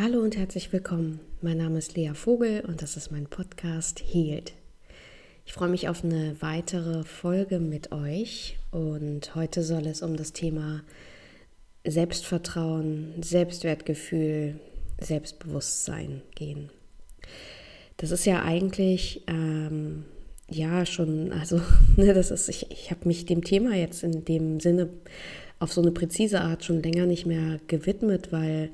Hallo 0.00 0.20
und 0.20 0.36
herzlich 0.36 0.72
willkommen. 0.72 1.18
Mein 1.42 1.56
Name 1.56 1.78
ist 1.78 1.96
Lea 1.96 2.12
Vogel 2.14 2.60
und 2.68 2.82
das 2.82 2.96
ist 2.96 3.10
mein 3.10 3.26
Podcast 3.26 4.00
Healed. 4.00 4.52
Ich 5.44 5.52
freue 5.52 5.70
mich 5.70 5.88
auf 5.88 6.04
eine 6.04 6.36
weitere 6.38 7.02
Folge 7.02 7.58
mit 7.58 7.90
euch 7.90 8.58
und 8.70 9.34
heute 9.34 9.64
soll 9.64 9.88
es 9.88 10.02
um 10.02 10.16
das 10.16 10.32
Thema 10.32 10.84
Selbstvertrauen, 11.84 13.14
Selbstwertgefühl, 13.22 14.60
Selbstbewusstsein 15.00 16.22
gehen. 16.36 16.70
Das 17.96 18.12
ist 18.12 18.24
ja 18.24 18.44
eigentlich 18.44 19.24
ähm, 19.26 20.04
ja 20.48 20.86
schon, 20.86 21.32
also 21.32 21.60
ne, 21.96 22.14
das 22.14 22.30
ist, 22.30 22.48
ich, 22.48 22.70
ich 22.70 22.92
habe 22.92 23.08
mich 23.08 23.26
dem 23.26 23.42
Thema 23.42 23.74
jetzt 23.74 24.04
in 24.04 24.24
dem 24.24 24.60
Sinne 24.60 24.90
auf 25.58 25.72
so 25.72 25.82
eine 25.82 25.90
präzise 25.90 26.40
Art 26.40 26.62
schon 26.62 26.84
länger 26.84 27.06
nicht 27.06 27.26
mehr 27.26 27.58
gewidmet, 27.66 28.30
weil 28.30 28.70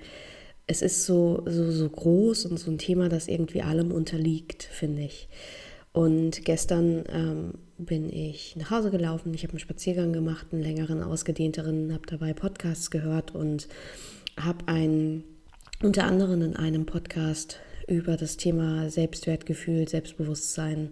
es 0.67 0.83
ist 0.83 1.05
so, 1.05 1.43
so, 1.47 1.71
so 1.71 1.89
groß 1.89 2.47
und 2.47 2.59
so 2.59 2.71
ein 2.71 2.79
Thema, 2.79 3.09
das 3.09 3.29
irgendwie 3.29 3.63
allem 3.63 3.93
unterliegt, 3.93 4.63
finde 4.63 5.03
ich. 5.03 5.29
Und 5.93 6.45
gestern 6.45 7.05
ähm, 7.09 7.55
bin 7.79 8.13
ich 8.13 8.57
nach 8.57 8.71
Hause 8.71 8.91
gelaufen, 8.91 9.33
ich 9.35 9.43
habe 9.43 9.53
einen 9.53 9.61
Spaziergang 9.61 10.13
gemacht, 10.13 10.49
einen 10.53 10.63
längeren, 10.63 11.03
ausgedehnteren, 11.03 11.93
habe 11.93 12.07
dabei 12.07 12.33
Podcasts 12.33 12.91
gehört 12.91 13.35
und 13.35 13.69
habe 14.37 14.67
einen, 14.67 15.23
unter 15.83 16.05
anderem 16.05 16.43
in 16.43 16.57
einem 16.57 16.87
Podcast 16.87 17.61
über 17.87 18.17
das 18.17 18.37
Thema 18.37 18.91
Selbstwertgefühl, 18.91 19.87
Selbstbewusstsein 19.87 20.91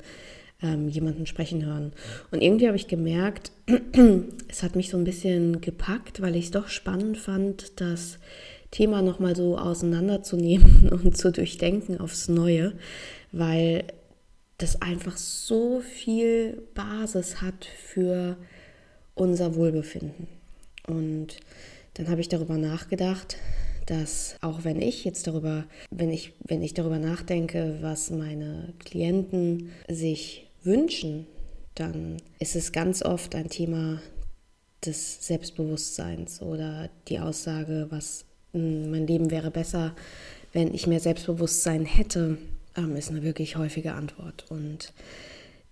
ähm, 0.63 0.89
jemanden 0.89 1.27
sprechen 1.27 1.65
hören. 1.65 1.93
Und 2.31 2.43
irgendwie 2.43 2.67
habe 2.67 2.77
ich 2.77 2.87
gemerkt, 2.87 3.51
es 4.49 4.63
hat 4.63 4.77
mich 4.77 4.91
so 4.91 4.97
ein 4.97 5.05
bisschen 5.05 5.61
gepackt, 5.61 6.21
weil 6.21 6.37
ich 6.37 6.47
es 6.47 6.51
doch 6.53 6.69
spannend 6.69 7.19
fand, 7.19 7.81
dass 7.81 8.19
Thema 8.73 9.03
nochmal 9.03 9.37
so 9.37 9.57
auseinanderzunehmen 9.57 10.89
und 10.91 11.17
zu 11.17 11.31
durchdenken 11.31 12.01
aufs 12.01 12.29
Neue, 12.29 12.73
weil 13.31 13.85
das 14.59 14.83
einfach 14.83 15.17
so 15.17 15.81
viel 15.81 16.63
Basis 16.75 17.41
hat 17.41 17.65
für 17.65 18.37
unser 19.15 19.55
Wohlbefinden. 19.55 20.27
Und 20.87 21.37
dann 21.95 22.09
habe 22.09 22.21
ich 22.21 22.29
darüber 22.29 22.57
nachgedacht, 22.57 23.37
dass 23.87 24.37
auch 24.41 24.65
wenn 24.65 24.81
ich 24.81 25.05
jetzt 25.05 25.27
darüber, 25.27 25.65
wenn 25.91 26.11
ich, 26.11 26.33
wenn 26.45 26.63
ich 26.63 26.75
darüber 26.75 26.99
nachdenke, 26.99 27.79
was 27.83 28.11
meine 28.11 28.73
Klienten 28.79 29.71
sich 29.89 30.49
wünschen, 30.63 31.27
dann 31.75 32.19
ist 32.39 32.57
es 32.57 32.73
ganz 32.73 33.03
oft 33.03 33.35
ein 33.35 33.49
Thema 33.49 34.01
des 34.85 35.27
Selbstbewusstseins 35.27 36.41
oder 36.43 36.91
die 37.09 37.19
Aussage, 37.19 37.87
was 37.91 38.25
mein 38.53 39.07
Leben 39.07 39.31
wäre 39.31 39.51
besser, 39.51 39.95
wenn 40.53 40.75
ich 40.75 40.87
mehr 40.87 41.01
Selbstbewusstsein 41.01 41.85
hätte, 41.85 42.39
ähm, 42.77 42.97
ist 42.97 43.11
eine 43.11 43.23
wirklich 43.23 43.57
häufige 43.57 43.95
Antwort. 43.95 44.45
Und 44.51 44.93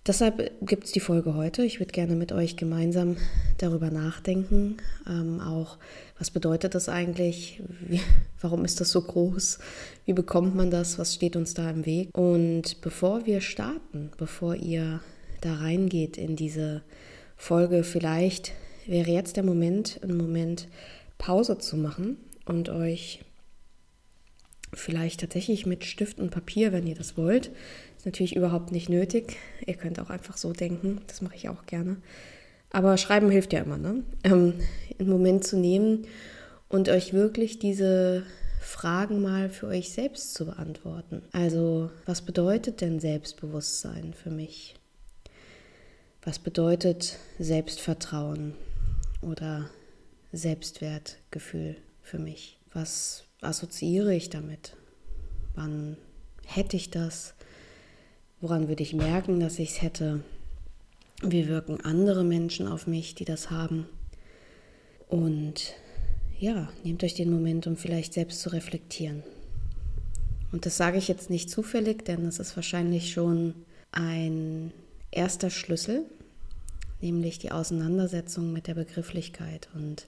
deshalb 0.06 0.52
gibt 0.66 0.84
es 0.84 0.92
die 0.92 1.00
Folge 1.00 1.34
heute. 1.34 1.64
Ich 1.64 1.80
würde 1.80 1.92
gerne 1.92 2.16
mit 2.16 2.32
euch 2.32 2.56
gemeinsam 2.56 3.16
darüber 3.58 3.90
nachdenken. 3.90 4.78
Ähm, 5.06 5.40
auch, 5.40 5.78
was 6.18 6.30
bedeutet 6.30 6.74
das 6.74 6.88
eigentlich? 6.88 7.62
Wie, 7.86 8.00
warum 8.40 8.64
ist 8.64 8.80
das 8.80 8.90
so 8.90 9.02
groß? 9.02 9.58
Wie 10.06 10.14
bekommt 10.14 10.54
man 10.54 10.70
das? 10.70 10.98
Was 10.98 11.14
steht 11.14 11.36
uns 11.36 11.54
da 11.54 11.70
im 11.70 11.84
Weg? 11.84 12.16
Und 12.16 12.80
bevor 12.80 13.26
wir 13.26 13.40
starten, 13.40 14.10
bevor 14.16 14.54
ihr 14.54 15.00
da 15.42 15.54
reingeht 15.54 16.16
in 16.16 16.36
diese 16.36 16.82
Folge, 17.36 17.84
vielleicht 17.84 18.52
wäre 18.86 19.10
jetzt 19.10 19.36
der 19.36 19.44
Moment, 19.44 20.00
einen 20.02 20.16
Moment 20.16 20.68
Pause 21.18 21.58
zu 21.58 21.76
machen 21.76 22.16
und 22.44 22.68
euch 22.68 23.20
vielleicht 24.72 25.20
tatsächlich 25.20 25.66
mit 25.66 25.84
Stift 25.84 26.18
und 26.18 26.30
Papier, 26.30 26.72
wenn 26.72 26.86
ihr 26.86 26.94
das 26.94 27.16
wollt. 27.16 27.50
Ist 27.96 28.06
natürlich 28.06 28.36
überhaupt 28.36 28.72
nicht 28.72 28.88
nötig. 28.88 29.36
Ihr 29.66 29.74
könnt 29.74 30.00
auch 30.00 30.10
einfach 30.10 30.36
so 30.36 30.52
denken. 30.52 31.02
Das 31.06 31.22
mache 31.22 31.36
ich 31.36 31.48
auch 31.48 31.66
gerne. 31.66 31.96
Aber 32.70 32.96
schreiben 32.96 33.30
hilft 33.30 33.52
ja 33.52 33.60
immer, 33.60 33.78
ne? 33.78 34.04
Ähm, 34.22 34.54
einen 34.98 35.08
Moment 35.08 35.44
zu 35.44 35.56
nehmen 35.56 36.06
und 36.68 36.88
euch 36.88 37.12
wirklich 37.12 37.58
diese 37.58 38.24
Fragen 38.60 39.20
mal 39.20 39.50
für 39.50 39.66
euch 39.66 39.90
selbst 39.90 40.34
zu 40.34 40.46
beantworten. 40.46 41.22
Also, 41.32 41.90
was 42.06 42.22
bedeutet 42.22 42.80
denn 42.80 43.00
Selbstbewusstsein 43.00 44.14
für 44.14 44.30
mich? 44.30 44.76
Was 46.22 46.38
bedeutet 46.38 47.18
Selbstvertrauen 47.38 48.54
oder 49.22 49.68
Selbstwertgefühl 50.32 51.76
für 52.10 52.18
mich? 52.18 52.58
Was 52.72 53.24
assoziiere 53.40 54.12
ich 54.14 54.30
damit? 54.30 54.76
Wann 55.54 55.96
hätte 56.44 56.76
ich 56.76 56.90
das? 56.90 57.34
Woran 58.40 58.68
würde 58.68 58.82
ich 58.82 58.94
merken, 58.94 59.38
dass 59.38 59.60
ich 59.60 59.70
es 59.70 59.82
hätte? 59.82 60.24
Wie 61.22 61.46
wirken 61.46 61.80
andere 61.82 62.24
Menschen 62.24 62.66
auf 62.66 62.88
mich, 62.88 63.14
die 63.14 63.24
das 63.24 63.50
haben? 63.50 63.86
Und 65.08 65.74
ja, 66.40 66.72
nehmt 66.82 67.04
euch 67.04 67.14
den 67.14 67.30
Moment, 67.30 67.66
um 67.66 67.76
vielleicht 67.76 68.14
selbst 68.14 68.40
zu 68.40 68.48
reflektieren. 68.48 69.22
Und 70.50 70.66
das 70.66 70.76
sage 70.76 70.98
ich 70.98 71.06
jetzt 71.06 71.30
nicht 71.30 71.48
zufällig, 71.48 72.04
denn 72.04 72.26
es 72.26 72.40
ist 72.40 72.56
wahrscheinlich 72.56 73.12
schon 73.12 73.54
ein 73.92 74.72
erster 75.12 75.50
Schlüssel, 75.50 76.04
nämlich 77.00 77.38
die 77.38 77.52
Auseinandersetzung 77.52 78.52
mit 78.52 78.66
der 78.66 78.74
Begrifflichkeit. 78.74 79.68
Und 79.74 80.06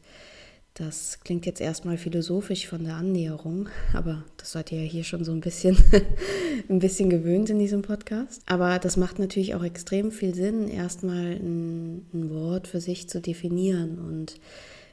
das 0.75 1.21
klingt 1.21 1.45
jetzt 1.45 1.61
erstmal 1.61 1.99
philosophisch 1.99 2.67
von 2.67 2.85
der 2.85 2.95
Annäherung, 2.95 3.69
aber 3.93 4.25
das 4.39 4.53
seid 4.53 4.73
ihr 4.73 4.83
ja 4.83 4.89
hier 4.89 5.05
schon 5.05 5.23
so 5.23 5.33
ein 5.33 5.41
bisschen, 5.41 5.77
ein 6.69 6.79
bisschen 6.79 7.11
gewöhnt 7.11 7.51
in 7.51 7.59
diesem 7.59 7.83
Podcast. 7.83 8.41
Aber 8.47 8.79
das 8.79 8.97
macht 8.97 9.19
natürlich 9.19 9.55
auch 9.55 9.65
extrem 9.65 10.11
viel 10.11 10.35
Sinn, 10.35 10.69
erstmal 10.69 11.33
ein, 11.33 12.07
ein 12.15 12.31
Wort 12.31 12.69
für 12.69 12.81
sich 12.81 13.09
zu 13.09 13.21
definieren. 13.21 13.99
Und 13.99 14.41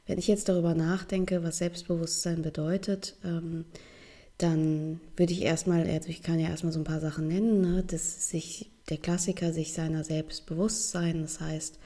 wenn 0.06 0.19
ich 0.19 0.28
jetzt 0.28 0.50
darüber 0.50 0.73
nachdenke, 0.75 1.44
was 1.44 1.59
Selbstbewusstsein 1.59 2.41
bedeutet, 2.41 3.16
ähm, 3.23 3.63
dann 4.38 5.00
würde 5.16 5.31
ich 5.31 5.44
erstmal, 5.44 5.88
also 5.88 6.09
ich 6.09 6.23
kann 6.23 6.39
ja 6.39 6.50
erstmal 6.50 6.73
so 6.73 6.79
ein 6.79 6.85
paar 6.85 7.00
Sachen 7.00 7.28
nennen, 7.28 7.62
ne? 7.62 7.84
dass 7.88 8.29
sich 8.29 8.69
der 8.89 8.97
Klassiker 8.97 9.53
sich 9.53 9.72
seiner 9.73 10.03
selbst 10.03 10.45
bewusst 10.45 10.91
sein, 10.91 11.22
das 11.22 11.39
heißt, 11.39 11.79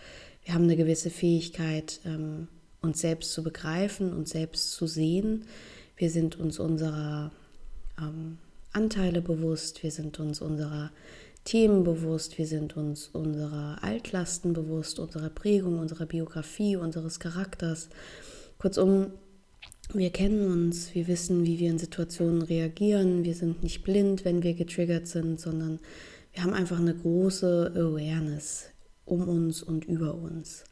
wir 0.45 0.53
haben 0.53 0.63
eine 0.63 0.75
gewisse 0.75 1.09
Fähigkeit, 1.09 1.99
ähm, 2.05 2.47
uns 2.83 3.01
selbst 3.01 3.31
zu 3.31 3.41
begreifen, 3.41 4.13
uns 4.13 4.29
selbst 4.29 4.73
zu 4.73 4.85
sehen. 4.85 5.45
Wir 5.97 6.09
sind 6.09 6.39
uns 6.39 6.59
unserer 6.59 7.31
ähm, 7.97 8.37
Anteile 8.73 9.21
bewusst, 9.21 9.83
wir 9.83 9.91
sind 9.91 10.19
uns 10.19 10.41
unserer 10.41 10.91
Themen 11.45 11.83
bewusst, 11.83 12.37
wir 12.37 12.47
sind 12.47 12.77
uns 12.77 13.09
unserer 13.11 13.79
Altlasten 13.81 14.53
bewusst, 14.53 14.99
unserer 14.99 15.29
Prägung, 15.29 15.79
unserer 15.79 16.05
Biografie, 16.05 16.75
unseres 16.75 17.19
Charakters. 17.19 17.89
Kurzum, 18.59 19.11
wir 19.93 20.09
kennen 20.09 20.51
uns, 20.51 20.93
wir 20.95 21.07
wissen, 21.07 21.45
wie 21.45 21.59
wir 21.59 21.69
in 21.69 21.79
Situationen 21.79 22.41
reagieren, 22.41 23.23
wir 23.23 23.35
sind 23.35 23.63
nicht 23.63 23.83
blind, 23.83 24.25
wenn 24.25 24.41
wir 24.41 24.53
getriggert 24.53 25.07
sind, 25.07 25.39
sondern 25.39 25.79
wir 26.33 26.43
haben 26.43 26.53
einfach 26.53 26.79
eine 26.79 26.95
große 26.95 27.73
Awareness 27.75 28.69
um 29.05 29.27
uns 29.27 29.61
und 29.61 29.85
über 29.85 30.15
uns. 30.15 30.63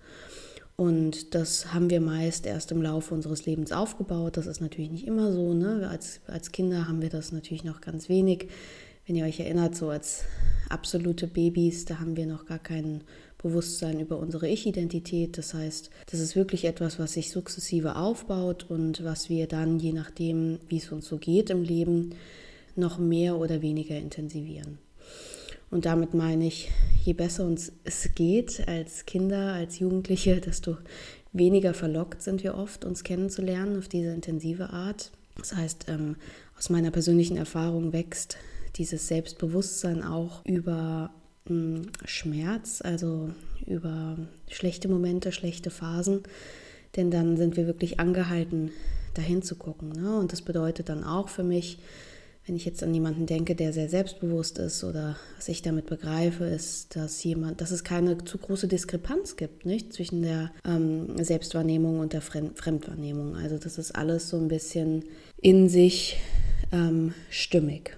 Und 0.82 1.36
das 1.36 1.76
haben 1.76 1.92
wir 1.92 2.02
meist 2.02 2.48
erst 2.48 2.72
im 2.72 2.82
Laufe 2.82 3.14
unseres 3.14 3.46
Lebens 3.46 3.72
aufgebaut. 3.72 4.36
Das 4.36 4.48
ist 4.48 4.62
natürlich 4.62 4.90
nicht 4.90 5.06
immer 5.06 5.32
so. 5.32 5.54
Ne? 5.54 5.88
Als, 5.88 6.22
als 6.26 6.52
Kinder 6.52 6.88
haben 6.88 7.04
wir 7.04 7.10
das 7.10 7.32
natürlich 7.32 7.64
noch 7.64 7.82
ganz 7.82 8.10
wenig. 8.10 8.48
Wenn 9.06 9.16
ihr 9.16 9.26
euch 9.26 9.40
erinnert, 9.40 9.76
so 9.76 9.90
als 9.90 10.24
absolute 10.70 11.28
Babys, 11.28 11.86
da 11.86 12.00
haben 12.00 12.18
wir 12.18 12.26
noch 12.26 12.48
gar 12.48 12.58
kein 12.58 13.04
Bewusstsein 13.38 14.00
über 14.00 14.18
unsere 14.18 14.50
Ich-Identität. 14.50 15.38
Das 15.38 15.54
heißt, 15.54 15.92
das 16.10 16.20
ist 16.20 16.36
wirklich 16.36 16.66
etwas, 16.66 16.98
was 16.98 17.14
sich 17.14 17.30
sukzessive 17.30 17.96
aufbaut 17.96 18.66
und 18.68 19.04
was 19.04 19.30
wir 19.30 19.46
dann, 19.46 19.78
je 19.78 19.94
nachdem, 19.94 20.58
wie 20.68 20.78
es 20.78 20.92
uns 20.92 21.06
so 21.06 21.20
geht 21.20 21.52
im 21.52 21.62
Leben, 21.62 22.16
noch 22.76 22.98
mehr 22.98 23.38
oder 23.38 23.62
weniger 23.62 23.98
intensivieren. 23.98 24.80
Und 25.72 25.86
damit 25.86 26.14
meine 26.14 26.46
ich, 26.46 26.70
je 27.04 27.14
besser 27.14 27.46
uns 27.46 27.72
es 27.86 28.14
geht 28.14 28.68
als 28.68 29.06
Kinder, 29.06 29.54
als 29.54 29.80
Jugendliche, 29.80 30.42
desto 30.42 30.78
weniger 31.34 31.74
verlockt 31.74 32.22
sind 32.22 32.44
wir 32.44 32.56
oft, 32.56 32.84
uns 32.84 33.04
kennenzulernen 33.04 33.78
auf 33.78 33.88
diese 33.88 34.14
intensive 34.14 34.72
Art. 34.72 35.12
Das 35.38 35.56
heißt, 35.56 35.86
ähm, 35.88 36.18
aus 36.58 36.70
meiner 36.70 36.92
persönlichen 36.92 37.38
Erfahrung 37.38 37.94
wächst 37.94 38.38
dieses 38.76 39.08
Selbstbewusstsein 39.08 40.04
auch 40.04 40.46
über 40.46 41.12
hm, 41.48 41.84
Schmerz, 42.06 42.82
also 42.82 43.32
über 43.66 44.18
schlechte 44.50 44.90
Momente, 44.90 45.32
schlechte 45.32 45.70
Phasen. 45.70 46.22
Denn 46.98 47.12
dann 47.12 47.38
sind 47.38 47.56
wir 47.56 47.66
wirklich 47.66 48.02
angehalten, 48.02 48.72
dahin 49.14 49.42
zu 49.42 49.56
gucken. 49.56 49.90
Ne? 49.94 50.20
Und 50.20 50.34
das 50.34 50.42
bedeutet 50.42 50.90
dann 50.90 51.06
auch 51.06 51.30
für 51.30 51.44
mich, 51.44 51.80
wenn 52.46 52.56
ich 52.56 52.66
jetzt 52.66 52.82
an 52.82 52.94
jemanden 52.94 53.28
denke, 53.28 53.56
der 53.56 53.72
sehr 53.72 53.88
selbstbewusst 53.88 54.58
ist 54.58 54.84
oder 54.84 55.16
was 55.38 55.48
ich 55.48 55.62
damit 55.62 55.86
begreife, 55.86 56.46
ist, 56.46 56.96
dass 56.96 57.24
jemand, 57.24 57.62
dass 57.62 57.70
es 57.72 57.84
keine 57.84 58.24
zu 58.24 58.38
große 58.40 58.68
Diskrepanz 58.68 59.36
gibt, 59.36 59.66
nicht 59.66 59.94
zwischen 59.94 60.24
der 60.24 60.52
ähm, 60.66 61.24
Selbstwahrnehmung 61.24 62.00
und 62.00 62.14
der 62.14 62.22
Fremd 62.22 62.58
Fremdwahrnehmung. 62.58 63.36
Also 63.36 63.58
das 63.58 63.78
ist 63.78 63.96
alles 63.96 64.30
so 64.30 64.38
ein 64.38 64.48
bisschen 64.48 65.06
in 65.38 65.70
sich 65.70 66.18
ähm, 66.72 67.14
stimmig. 67.30 67.96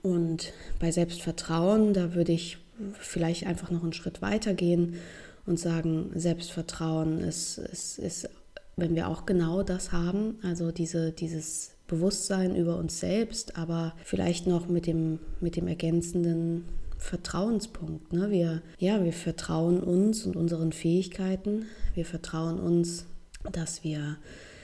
Und 0.00 0.54
bei 0.80 0.90
Selbstvertrauen, 0.90 1.92
da 1.92 2.14
würde 2.14 2.32
ich 2.32 2.58
vielleicht 2.98 3.46
einfach 3.46 3.70
noch 3.70 3.82
einen 3.82 3.92
Schritt 3.92 4.22
weiter 4.22 4.54
gehen 4.54 4.96
und 5.44 5.58
sagen, 5.58 6.10
Selbstvertrauen 6.14 7.20
ist, 7.20 7.58
ist, 7.58 7.98
ist 7.98 8.28
wenn 8.76 8.94
wir 8.94 9.08
auch 9.08 9.26
genau 9.26 9.62
das 9.62 9.92
haben, 9.92 10.38
also 10.42 10.72
diese, 10.72 11.12
dieses 11.12 11.71
Bewusstsein 11.92 12.56
über 12.56 12.78
uns 12.78 13.00
selbst, 13.00 13.58
aber 13.58 13.92
vielleicht 14.02 14.46
noch 14.46 14.66
mit 14.66 14.86
dem, 14.86 15.18
mit 15.42 15.56
dem 15.56 15.68
ergänzenden 15.68 16.64
Vertrauenspunkt. 16.96 18.14
Ne? 18.14 18.30
Wir, 18.30 18.62
ja, 18.78 19.04
wir 19.04 19.12
vertrauen 19.12 19.82
uns 19.82 20.24
und 20.24 20.34
unseren 20.34 20.72
Fähigkeiten. 20.72 21.66
Wir 21.94 22.06
vertrauen 22.06 22.58
uns, 22.58 23.04
dass 23.52 23.84
wir, 23.84 24.16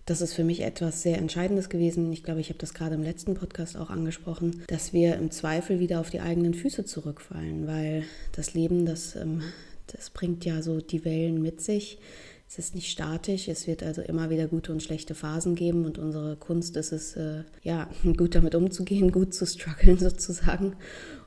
das 0.07 0.23
ist 0.23 0.33
für 0.33 0.45
mich 0.45 0.63
etwas 0.63 1.03
sehr 1.03 1.19
Entscheidendes 1.19 1.69
gewesen. 1.69 2.11
Ich 2.15 2.23
glaube, 2.23 2.41
ich 2.41 2.49
habe 2.49 2.59
das 2.59 2.73
gerade 2.73 2.95
im 2.95 3.03
letzten 3.03 3.35
Podcast 3.35 3.77
auch 3.77 3.91
angesprochen, 3.91 4.63
dass 4.69 4.95
wir 4.95 5.17
im 5.17 5.31
Zweifel 5.31 5.81
wieder 5.81 6.01
auf 6.01 6.09
die 6.09 6.21
eigenen 6.21 6.55
Füße 6.55 6.87
zurückfallen, 6.87 7.67
weil 7.67 8.05
das 8.33 8.55
Leben, 8.55 8.87
das, 8.87 9.17
ähm, 9.17 9.43
das 9.89 10.09
bringt 10.09 10.47
ja 10.47 10.63
so 10.63 10.81
die 10.81 11.05
Wellen 11.05 11.43
mit 11.43 11.61
sich. 11.61 11.99
Es 12.51 12.59
ist 12.59 12.75
nicht 12.75 12.91
statisch, 12.91 13.47
es 13.47 13.67
wird 13.67 13.83
also 13.83 14.01
immer 14.01 14.31
wieder 14.31 14.49
gute 14.49 14.73
und 14.73 14.83
schlechte 14.83 15.15
Phasen 15.15 15.55
geben 15.55 15.85
und 15.85 15.99
unsere 15.99 16.35
Kunst 16.37 16.79
ist 16.79 16.93
es, 16.93 17.15
äh, 17.15 17.45
ja, 17.63 17.91
gut 18.17 18.35
damit 18.35 18.55
umzugehen, 18.55 19.13
gut 19.13 19.35
zu 19.35 19.47
strugglen 19.47 19.99
sozusagen. 19.99 20.75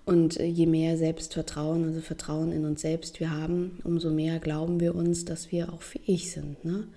Und 0.03 0.39
äh, 0.39 0.45
je 0.45 0.65
mehr 0.65 0.97
Selbstvertrauen, 0.97 1.85
also 1.85 2.01
Vertrauen 2.01 2.51
in 2.51 2.65
uns 2.65 2.81
selbst 2.81 3.19
wir 3.19 3.29
haben, 3.29 3.79
umso 3.83 4.09
mehr 4.09 4.39
glauben 4.39 4.79
wir 4.79 4.95
uns, 4.95 5.23
dass 5.23 5.51
wir 5.51 5.71
auch 5.71 5.83
fähig 5.83 6.31
sind, 6.31 6.65
ne? 6.65 6.87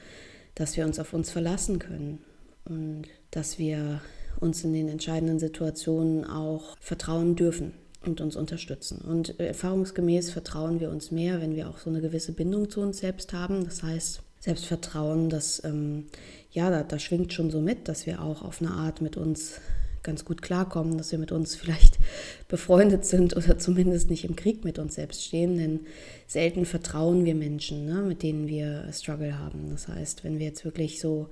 dass 0.54 0.78
wir 0.78 0.86
uns 0.86 0.98
auf 0.98 1.12
uns 1.12 1.30
verlassen 1.30 1.78
können 1.78 2.20
und 2.64 3.02
dass 3.30 3.58
wir 3.58 4.00
uns 4.40 4.64
in 4.64 4.72
den 4.72 4.88
entscheidenden 4.88 5.38
Situationen 5.38 6.24
auch 6.24 6.78
vertrauen 6.80 7.36
dürfen 7.36 7.74
und 8.06 8.20
uns 8.20 8.36
unterstützen. 8.36 8.98
Und 8.98 9.38
äh, 9.40 9.46
erfahrungsgemäß 9.46 10.30
vertrauen 10.30 10.80
wir 10.80 10.90
uns 10.90 11.10
mehr, 11.10 11.40
wenn 11.40 11.54
wir 11.54 11.68
auch 11.68 11.78
so 11.78 11.90
eine 11.90 12.00
gewisse 12.00 12.32
Bindung 12.32 12.70
zu 12.70 12.80
uns 12.80 12.98
selbst 12.98 13.32
haben. 13.32 13.64
Das 13.64 13.82
heißt, 13.82 14.22
Selbstvertrauen, 14.40 15.30
das, 15.30 15.62
ähm, 15.64 16.06
ja, 16.52 16.70
da, 16.70 16.82
da 16.82 16.98
schwingt 16.98 17.32
schon 17.32 17.50
so 17.50 17.60
mit, 17.60 17.88
dass 17.88 18.06
wir 18.06 18.22
auch 18.22 18.42
auf 18.42 18.60
eine 18.60 18.72
Art 18.72 19.00
mit 19.00 19.16
uns 19.16 19.60
ganz 20.02 20.24
gut 20.24 20.42
klarkommen, 20.42 20.98
dass 20.98 21.10
wir 21.10 21.18
mit 21.18 21.32
uns 21.32 21.56
vielleicht 21.56 21.98
befreundet 22.48 23.06
sind 23.06 23.36
oder 23.36 23.58
zumindest 23.58 24.10
nicht 24.10 24.24
im 24.24 24.36
Krieg 24.36 24.64
mit 24.64 24.78
uns 24.78 24.94
selbst 24.94 25.24
stehen, 25.24 25.56
denn 25.56 25.80
selten 26.26 26.66
vertrauen 26.66 27.24
wir 27.24 27.34
Menschen, 27.34 27.86
ne, 27.86 28.02
mit 28.02 28.22
denen 28.22 28.46
wir 28.46 28.86
Struggle 28.92 29.38
haben. 29.38 29.70
Das 29.70 29.88
heißt, 29.88 30.22
wenn 30.22 30.38
wir 30.38 30.46
jetzt 30.46 30.64
wirklich 30.64 31.00
so 31.00 31.28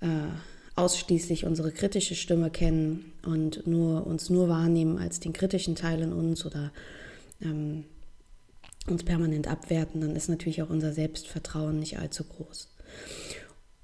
äh, 0.00 0.06
ausschließlich 0.74 1.44
unsere 1.44 1.72
kritische 1.72 2.14
Stimme 2.14 2.50
kennen 2.50 3.12
und 3.24 3.66
nur, 3.66 4.06
uns 4.06 4.30
nur 4.30 4.48
wahrnehmen 4.48 4.98
als 4.98 5.20
den 5.20 5.32
kritischen 5.32 5.74
Teil 5.74 6.00
in 6.00 6.12
uns 6.12 6.46
oder 6.46 6.72
ähm, 7.42 7.84
uns 8.88 9.04
permanent 9.04 9.48
abwerten, 9.48 10.00
dann 10.00 10.16
ist 10.16 10.28
natürlich 10.28 10.62
auch 10.62 10.70
unser 10.70 10.92
Selbstvertrauen 10.92 11.78
nicht 11.78 11.98
allzu 11.98 12.24
groß. 12.24 12.68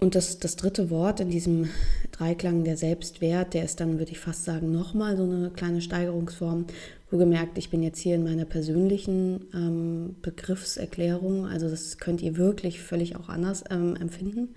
Und 0.00 0.14
das, 0.14 0.38
das 0.38 0.54
dritte 0.54 0.90
Wort 0.90 1.18
in 1.18 1.28
diesem 1.28 1.70
Dreiklang, 2.12 2.62
der 2.62 2.76
Selbstwert, 2.76 3.52
der 3.52 3.64
ist 3.64 3.80
dann, 3.80 3.98
würde 3.98 4.12
ich 4.12 4.20
fast 4.20 4.44
sagen, 4.44 4.70
nochmal 4.70 5.16
so 5.16 5.24
eine 5.24 5.50
kleine 5.50 5.80
Steigerungsform. 5.80 6.66
Wo 7.10 7.16
gemerkt, 7.16 7.58
ich 7.58 7.70
bin 7.70 7.82
jetzt 7.82 7.98
hier 7.98 8.14
in 8.14 8.22
meiner 8.22 8.44
persönlichen 8.44 9.46
ähm, 9.54 10.16
Begriffserklärung, 10.20 11.46
also 11.46 11.68
das 11.68 11.96
könnt 11.96 12.20
ihr 12.20 12.36
wirklich 12.36 12.80
völlig 12.80 13.16
auch 13.16 13.28
anders 13.30 13.64
ähm, 13.70 13.96
empfinden. 13.96 14.54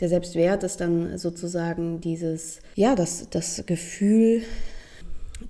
Der 0.00 0.08
Selbstwert 0.08 0.62
ist 0.64 0.80
dann 0.80 1.18
sozusagen 1.18 2.00
dieses, 2.00 2.60
ja, 2.74 2.94
das, 2.94 3.28
das 3.30 3.62
Gefühl, 3.66 4.42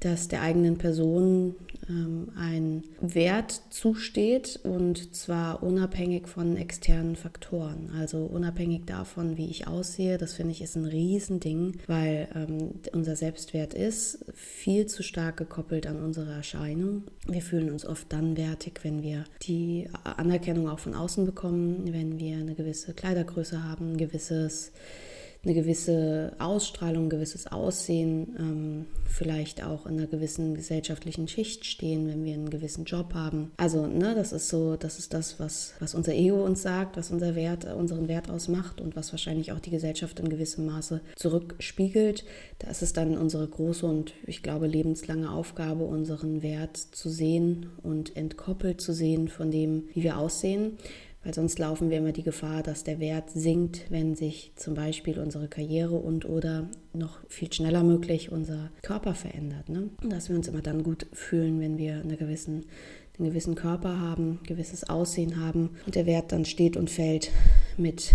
dass 0.00 0.28
der 0.28 0.42
eigenen 0.42 0.76
Person 0.76 1.54
ähm, 1.88 2.28
ein 2.36 2.84
Wert 3.00 3.62
zusteht 3.70 4.60
und 4.62 5.14
zwar 5.14 5.62
unabhängig 5.62 6.28
von 6.28 6.56
externen 6.56 7.16
Faktoren. 7.16 7.90
Also 7.98 8.18
unabhängig 8.18 8.84
davon, 8.86 9.36
wie 9.36 9.50
ich 9.50 9.66
aussehe, 9.66 10.18
das 10.18 10.34
finde 10.34 10.52
ich 10.52 10.62
ist 10.62 10.76
ein 10.76 10.84
Riesending, 10.84 11.78
weil 11.86 12.28
ähm, 12.34 12.80
unser 12.92 13.16
Selbstwert 13.16 13.74
ist 13.74 14.24
viel 14.34 14.86
zu 14.86 15.02
stark 15.02 15.36
gekoppelt 15.36 15.86
an 15.86 16.02
unsere 16.02 16.32
Erscheinung. 16.32 17.04
Wir 17.26 17.42
fühlen 17.42 17.70
uns 17.70 17.86
oft 17.86 18.12
dann 18.12 18.36
wertig, 18.36 18.80
wenn 18.82 19.02
wir 19.02 19.24
die 19.42 19.88
Anerkennung 20.04 20.68
auch 20.68 20.78
von 20.78 20.94
außen 20.94 21.24
bekommen, 21.26 21.92
wenn 21.92 22.18
wir 22.18 22.36
eine 22.36 22.54
gewisse 22.54 22.94
Kleidergröße 22.94 23.64
haben, 23.64 23.92
ein 23.92 23.96
gewisses 23.96 24.72
eine 25.44 25.54
gewisse 25.54 26.32
Ausstrahlung, 26.38 27.04
ein 27.04 27.10
gewisses 27.10 27.46
Aussehen, 27.46 28.34
ähm, 28.38 28.86
vielleicht 29.06 29.62
auch 29.62 29.86
in 29.86 29.98
einer 29.98 30.06
gewissen 30.06 30.54
gesellschaftlichen 30.54 31.28
Schicht 31.28 31.66
stehen, 31.66 32.08
wenn 32.08 32.24
wir 32.24 32.34
einen 32.34 32.50
gewissen 32.50 32.84
Job 32.84 33.14
haben. 33.14 33.52
Also, 33.56 33.86
ne, 33.86 34.14
das 34.14 34.32
ist 34.32 34.48
so, 34.48 34.76
das 34.76 34.98
ist 34.98 35.14
das, 35.14 35.38
was, 35.38 35.74
was 35.78 35.94
unser 35.94 36.14
Ego 36.14 36.44
uns 36.44 36.62
sagt, 36.62 36.96
was 36.96 37.10
unser 37.10 37.34
Wert, 37.34 37.64
unseren 37.64 38.08
Wert 38.08 38.30
ausmacht 38.30 38.80
und 38.80 38.96
was 38.96 39.12
wahrscheinlich 39.12 39.52
auch 39.52 39.60
die 39.60 39.70
Gesellschaft 39.70 40.18
in 40.18 40.28
gewissem 40.28 40.66
Maße 40.66 41.00
zurückspiegelt. 41.16 42.24
Da 42.58 42.70
ist 42.70 42.82
es 42.82 42.92
dann 42.92 43.16
unsere 43.16 43.46
große 43.46 43.86
und 43.86 44.14
ich 44.26 44.42
glaube 44.42 44.66
lebenslange 44.66 45.30
Aufgabe, 45.30 45.84
unseren 45.84 46.42
Wert 46.42 46.76
zu 46.76 47.08
sehen 47.08 47.70
und 47.82 48.16
entkoppelt 48.16 48.80
zu 48.80 48.92
sehen 48.92 49.28
von 49.28 49.50
dem, 49.50 49.84
wie 49.92 50.02
wir 50.02 50.18
aussehen 50.18 50.78
weil 51.24 51.34
sonst 51.34 51.58
laufen 51.58 51.90
wir 51.90 51.98
immer 51.98 52.12
die 52.12 52.22
Gefahr, 52.22 52.62
dass 52.62 52.84
der 52.84 53.00
Wert 53.00 53.30
sinkt, 53.30 53.90
wenn 53.90 54.14
sich 54.14 54.52
zum 54.56 54.74
Beispiel 54.74 55.18
unsere 55.18 55.48
Karriere 55.48 55.96
und 55.96 56.26
oder 56.28 56.68
noch 56.92 57.18
viel 57.28 57.52
schneller 57.52 57.82
möglich 57.82 58.30
unser 58.30 58.70
Körper 58.82 59.14
verändert. 59.14 59.68
Ne? 59.68 59.88
Dass 60.02 60.28
wir 60.28 60.36
uns 60.36 60.48
immer 60.48 60.62
dann 60.62 60.82
gut 60.82 61.06
fühlen, 61.12 61.60
wenn 61.60 61.78
wir 61.78 62.00
eine 62.00 62.16
gewissen, 62.16 62.66
einen 63.18 63.28
gewissen 63.28 63.54
Körper 63.54 64.00
haben, 64.00 64.40
gewisses 64.46 64.88
Aussehen 64.88 65.40
haben 65.40 65.70
und 65.86 65.94
der 65.94 66.06
Wert 66.06 66.30
dann 66.30 66.44
steht 66.44 66.76
und 66.76 66.90
fällt 66.90 67.30
mit 67.78 68.12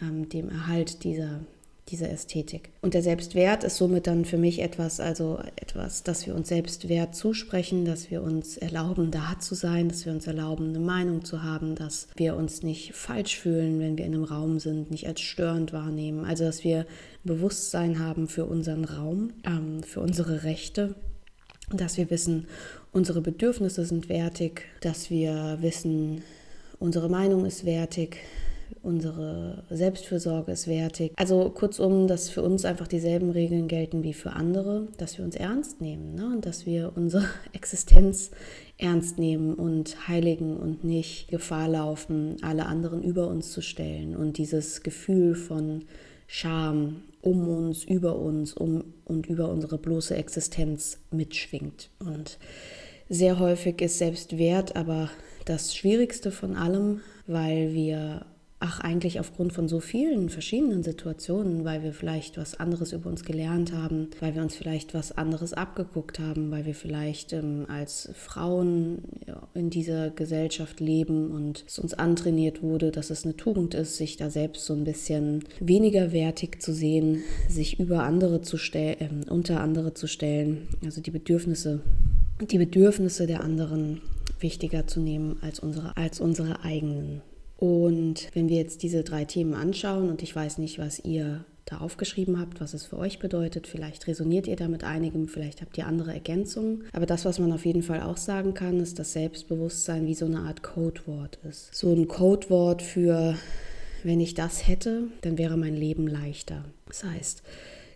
ähm, 0.00 0.28
dem 0.28 0.48
Erhalt 0.48 1.02
dieser 1.04 1.40
diese 1.88 2.08
Ästhetik. 2.08 2.70
Und 2.80 2.94
der 2.94 3.02
Selbstwert 3.02 3.64
ist 3.64 3.76
somit 3.76 4.06
dann 4.06 4.24
für 4.24 4.38
mich 4.38 4.60
etwas, 4.60 5.00
also 5.00 5.40
etwas, 5.56 6.02
dass 6.02 6.26
wir 6.26 6.34
uns 6.34 6.48
Selbstwert 6.48 7.14
zusprechen, 7.14 7.84
dass 7.84 8.10
wir 8.10 8.22
uns 8.22 8.56
erlauben, 8.56 9.10
da 9.10 9.36
zu 9.40 9.54
sein, 9.54 9.88
dass 9.88 10.06
wir 10.06 10.12
uns 10.12 10.26
erlauben, 10.26 10.68
eine 10.68 10.78
Meinung 10.78 11.24
zu 11.24 11.42
haben, 11.42 11.74
dass 11.74 12.08
wir 12.16 12.36
uns 12.36 12.62
nicht 12.62 12.94
falsch 12.94 13.36
fühlen, 13.38 13.80
wenn 13.80 13.98
wir 13.98 14.06
in 14.06 14.14
einem 14.14 14.24
Raum 14.24 14.58
sind, 14.60 14.90
nicht 14.90 15.06
als 15.08 15.20
störend 15.20 15.72
wahrnehmen. 15.72 16.24
Also, 16.24 16.44
dass 16.44 16.62
wir 16.62 16.86
Bewusstsein 17.24 17.98
haben 17.98 18.28
für 18.28 18.46
unseren 18.46 18.84
Raum, 18.84 19.32
ähm, 19.44 19.82
für 19.82 20.00
unsere 20.00 20.44
Rechte, 20.44 20.94
dass 21.70 21.96
wir 21.96 22.10
wissen, 22.10 22.46
unsere 22.92 23.20
Bedürfnisse 23.20 23.84
sind 23.84 24.08
wertig, 24.08 24.64
dass 24.80 25.10
wir 25.10 25.58
wissen, 25.60 26.22
unsere 26.78 27.08
Meinung 27.08 27.44
ist 27.44 27.64
wertig, 27.64 28.18
unsere 28.82 29.64
Selbstfürsorge 29.70 30.52
ist 30.52 30.66
wertig. 30.66 31.12
Also 31.16 31.50
kurzum, 31.50 32.06
dass 32.06 32.28
für 32.28 32.42
uns 32.42 32.64
einfach 32.64 32.88
dieselben 32.88 33.30
Regeln 33.30 33.68
gelten 33.68 34.02
wie 34.02 34.14
für 34.14 34.32
andere, 34.32 34.88
dass 34.98 35.18
wir 35.18 35.24
uns 35.24 35.36
ernst 35.36 35.80
nehmen 35.80 36.14
ne? 36.14 36.26
und 36.26 36.46
dass 36.46 36.66
wir 36.66 36.92
unsere 36.94 37.24
Existenz 37.52 38.30
ernst 38.78 39.18
nehmen 39.18 39.54
und 39.54 40.08
heiligen 40.08 40.56
und 40.56 40.84
nicht 40.84 41.28
Gefahr 41.28 41.68
laufen, 41.68 42.36
alle 42.42 42.66
anderen 42.66 43.02
über 43.02 43.28
uns 43.28 43.52
zu 43.52 43.60
stellen 43.60 44.16
und 44.16 44.38
dieses 44.38 44.82
Gefühl 44.82 45.34
von 45.34 45.84
Scham 46.26 47.02
um 47.20 47.48
uns, 47.48 47.84
über 47.84 48.16
uns 48.16 48.54
um, 48.54 48.84
und 49.04 49.26
über 49.26 49.48
unsere 49.48 49.78
bloße 49.78 50.16
Existenz 50.16 50.98
mitschwingt. 51.10 51.90
Und 52.00 52.38
sehr 53.08 53.38
häufig 53.38 53.80
ist 53.80 53.98
Selbstwert 53.98 54.74
aber 54.74 55.10
das 55.44 55.74
Schwierigste 55.74 56.30
von 56.30 56.56
allem, 56.56 57.00
weil 57.26 57.72
wir 57.72 58.26
ach, 58.62 58.78
eigentlich 58.78 59.18
aufgrund 59.18 59.52
von 59.52 59.66
so 59.66 59.80
vielen 59.80 60.28
verschiedenen 60.28 60.84
Situationen, 60.84 61.64
weil 61.64 61.82
wir 61.82 61.92
vielleicht 61.92 62.38
was 62.38 62.58
anderes 62.58 62.92
über 62.92 63.10
uns 63.10 63.24
gelernt 63.24 63.72
haben, 63.72 64.08
weil 64.20 64.36
wir 64.36 64.42
uns 64.42 64.54
vielleicht 64.54 64.94
was 64.94 65.10
anderes 65.18 65.52
abgeguckt 65.52 66.20
haben, 66.20 66.50
weil 66.52 66.64
wir 66.64 66.74
vielleicht 66.74 67.32
ähm, 67.32 67.66
als 67.68 68.10
Frauen 68.14 69.02
in 69.54 69.68
dieser 69.68 70.10
Gesellschaft 70.10 70.78
leben 70.78 71.32
und 71.32 71.64
es 71.66 71.80
uns 71.80 71.92
antrainiert 71.94 72.62
wurde, 72.62 72.92
dass 72.92 73.10
es 73.10 73.24
eine 73.24 73.36
Tugend 73.36 73.74
ist, 73.74 73.96
sich 73.96 74.16
da 74.16 74.30
selbst 74.30 74.64
so 74.64 74.74
ein 74.74 74.84
bisschen 74.84 75.42
weniger 75.58 76.12
wertig 76.12 76.62
zu 76.62 76.72
sehen, 76.72 77.24
sich 77.48 77.80
über 77.80 78.04
andere 78.04 78.42
zu 78.42 78.58
stellen, 78.58 79.26
äh, 79.26 79.30
unter 79.30 79.60
andere 79.60 79.94
zu 79.94 80.06
stellen, 80.06 80.68
also 80.84 81.00
die 81.00 81.10
Bedürfnisse, 81.10 81.80
die 82.40 82.58
Bedürfnisse 82.58 83.26
der 83.26 83.42
anderen 83.42 84.02
wichtiger 84.38 84.86
zu 84.86 85.00
nehmen 85.00 85.38
als 85.40 85.58
unsere, 85.58 85.96
als 85.96 86.20
unsere 86.20 86.62
eigenen. 86.62 87.22
Und 87.62 88.28
wenn 88.34 88.48
wir 88.48 88.56
jetzt 88.56 88.82
diese 88.82 89.04
drei 89.04 89.24
Themen 89.24 89.54
anschauen, 89.54 90.10
und 90.10 90.24
ich 90.24 90.34
weiß 90.34 90.58
nicht, 90.58 90.80
was 90.80 90.98
ihr 90.98 91.44
da 91.64 91.78
aufgeschrieben 91.78 92.40
habt, 92.40 92.60
was 92.60 92.74
es 92.74 92.86
für 92.86 92.98
euch 92.98 93.20
bedeutet, 93.20 93.68
vielleicht 93.68 94.08
resoniert 94.08 94.48
ihr 94.48 94.56
da 94.56 94.66
mit 94.66 94.82
einigem, 94.82 95.28
vielleicht 95.28 95.60
habt 95.60 95.78
ihr 95.78 95.86
andere 95.86 96.12
Ergänzungen. 96.12 96.82
Aber 96.92 97.06
das, 97.06 97.24
was 97.24 97.38
man 97.38 97.52
auf 97.52 97.64
jeden 97.64 97.84
Fall 97.84 98.02
auch 98.02 98.16
sagen 98.16 98.52
kann, 98.54 98.80
ist, 98.80 98.98
dass 98.98 99.12
Selbstbewusstsein 99.12 100.08
wie 100.08 100.16
so 100.16 100.24
eine 100.26 100.40
Art 100.40 100.64
Codewort 100.64 101.38
ist. 101.48 101.72
So 101.72 101.94
ein 101.94 102.08
Codewort 102.08 102.82
für, 102.82 103.36
wenn 104.02 104.18
ich 104.18 104.34
das 104.34 104.66
hätte, 104.66 105.04
dann 105.20 105.38
wäre 105.38 105.56
mein 105.56 105.76
Leben 105.76 106.08
leichter. 106.08 106.64
Das 106.88 107.04
heißt, 107.04 107.44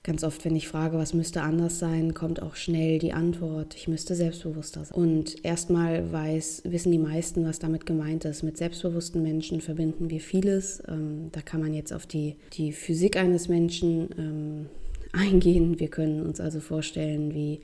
Ganz 0.06 0.22
oft, 0.22 0.44
wenn 0.44 0.54
ich 0.54 0.68
frage, 0.68 0.98
was 0.98 1.14
müsste 1.14 1.42
anders 1.42 1.80
sein, 1.80 2.14
kommt 2.14 2.40
auch 2.40 2.54
schnell 2.54 3.00
die 3.00 3.12
Antwort, 3.12 3.74
ich 3.74 3.88
müsste 3.88 4.14
selbstbewusster 4.14 4.84
sein. 4.84 4.96
Und 4.96 5.44
erstmal 5.44 6.12
weiß, 6.12 6.62
wissen 6.64 6.92
die 6.92 6.98
meisten, 6.98 7.44
was 7.44 7.58
damit 7.58 7.86
gemeint 7.86 8.24
ist. 8.24 8.44
Mit 8.44 8.56
selbstbewussten 8.56 9.20
Menschen 9.20 9.60
verbinden 9.60 10.08
wir 10.08 10.20
vieles. 10.20 10.80
Ähm, 10.86 11.30
da 11.32 11.40
kann 11.42 11.60
man 11.60 11.74
jetzt 11.74 11.92
auf 11.92 12.06
die, 12.06 12.36
die 12.52 12.70
Physik 12.70 13.16
eines 13.16 13.48
Menschen 13.48 14.08
ähm, 14.16 14.66
eingehen. 15.12 15.80
Wir 15.80 15.88
können 15.88 16.24
uns 16.24 16.38
also 16.38 16.60
vorstellen, 16.60 17.34
wie 17.34 17.58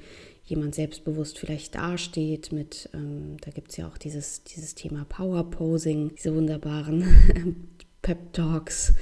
jemand 0.44 0.74
selbstbewusst 0.74 1.38
vielleicht 1.38 1.76
dasteht 1.76 2.50
mit, 2.50 2.90
ähm, 2.92 3.36
da 3.42 3.52
gibt 3.52 3.70
es 3.70 3.76
ja 3.76 3.86
auch 3.86 3.98
dieses, 3.98 4.42
dieses 4.42 4.74
Thema 4.74 5.06
Power 5.08 5.48
Posing, 5.48 6.10
diese 6.16 6.34
wunderbaren 6.34 7.68
Pep 8.02 8.32
Talks 8.32 8.94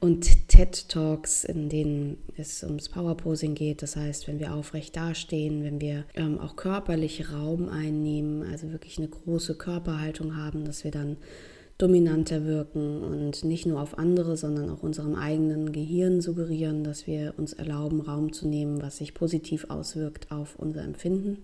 und 0.00 0.48
TED 0.48 0.88
Talks, 0.88 1.44
in 1.44 1.68
denen 1.68 2.16
es 2.36 2.64
ums 2.64 2.88
Power 2.88 3.16
Posing 3.16 3.54
geht. 3.54 3.82
Das 3.82 3.94
heißt, 3.94 4.26
wenn 4.26 4.40
wir 4.40 4.54
aufrecht 4.54 4.96
dastehen, 4.96 5.62
wenn 5.64 5.80
wir 5.80 6.04
ähm, 6.14 6.40
auch 6.40 6.56
körperlich 6.56 7.30
Raum 7.30 7.68
einnehmen, 7.68 8.42
also 8.50 8.72
wirklich 8.72 8.98
eine 8.98 9.08
große 9.08 9.56
Körperhaltung 9.56 10.36
haben, 10.36 10.64
dass 10.64 10.82
wir 10.82 10.90
dann 10.90 11.18
dominanter 11.78 12.44
wirken 12.44 13.02
und 13.02 13.44
nicht 13.44 13.64
nur 13.64 13.80
auf 13.80 13.98
andere, 13.98 14.36
sondern 14.36 14.68
auch 14.68 14.82
unserem 14.82 15.14
eigenen 15.14 15.70
Gehirn 15.70 16.20
suggerieren, 16.20 16.82
dass 16.82 17.06
wir 17.06 17.34
uns 17.36 17.52
erlauben, 17.52 18.00
Raum 18.00 18.32
zu 18.32 18.48
nehmen, 18.48 18.82
was 18.82 18.96
sich 18.96 19.14
positiv 19.14 19.66
auswirkt 19.68 20.32
auf 20.32 20.56
unser 20.58 20.82
Empfinden. 20.82 21.38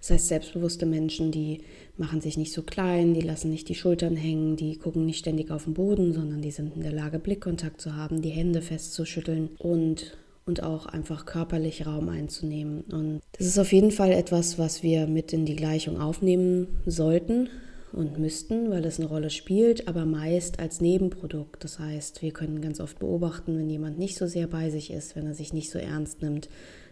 Das 0.00 0.10
heißt, 0.10 0.28
selbstbewusste 0.28 0.86
Menschen, 0.86 1.32
die 1.32 1.62
machen 1.96 2.20
sich 2.20 2.36
nicht 2.36 2.52
so 2.52 2.62
klein, 2.62 3.12
die 3.12 3.22
lassen 3.22 3.50
nicht 3.50 3.68
die 3.68 3.74
Schultern 3.74 4.14
hängen, 4.14 4.54
die 4.54 4.76
gucken 4.76 5.04
nicht 5.04 5.18
ständig 5.18 5.50
auf 5.50 5.64
den 5.64 5.74
Boden, 5.74 6.12
sondern 6.12 6.42
die 6.42 6.52
sind 6.52 6.76
in 6.76 6.82
der 6.82 6.92
Lage, 6.92 7.18
Blickkontakt 7.18 7.80
zu 7.80 7.96
haben, 7.96 8.22
die 8.22 8.30
Hände 8.30 8.62
festzuschütteln 8.62 9.50
und 9.58 10.16
und 10.48 10.62
auch 10.62 10.86
einfach 10.86 11.26
körperlich 11.26 11.86
Raum 11.86 12.08
einzunehmen. 12.08 12.82
Und 12.82 13.20
das 13.36 13.48
ist 13.48 13.58
auf 13.58 13.72
jeden 13.72 13.90
Fall 13.90 14.12
etwas, 14.12 14.60
was 14.60 14.84
wir 14.84 15.08
mit 15.08 15.32
in 15.32 15.44
die 15.44 15.56
Gleichung 15.56 16.00
aufnehmen 16.00 16.68
sollten, 16.86 17.48
und 17.96 18.18
müssten, 18.18 18.70
weil 18.70 18.84
es 18.84 19.00
eine 19.00 19.08
Rolle 19.08 19.30
spielt, 19.30 19.88
aber 19.88 20.04
meist 20.04 20.60
als 20.60 20.80
Nebenprodukt. 20.80 21.64
Das 21.64 21.78
heißt, 21.78 22.20
wir 22.22 22.32
können 22.32 22.60
ganz 22.60 22.78
oft 22.78 22.98
beobachten, 22.98 23.58
wenn 23.58 23.70
jemand 23.70 23.98
nicht 23.98 24.16
so 24.16 24.26
sehr 24.26 24.46
bei 24.46 24.70
sich 24.70 24.90
ist, 24.90 25.16
wenn 25.16 25.26
er 25.26 25.34
sich 25.34 25.52
nicht 25.52 25.70
so 25.70 25.78
ernst 25.78 26.20
nimmt, 26.22 26.48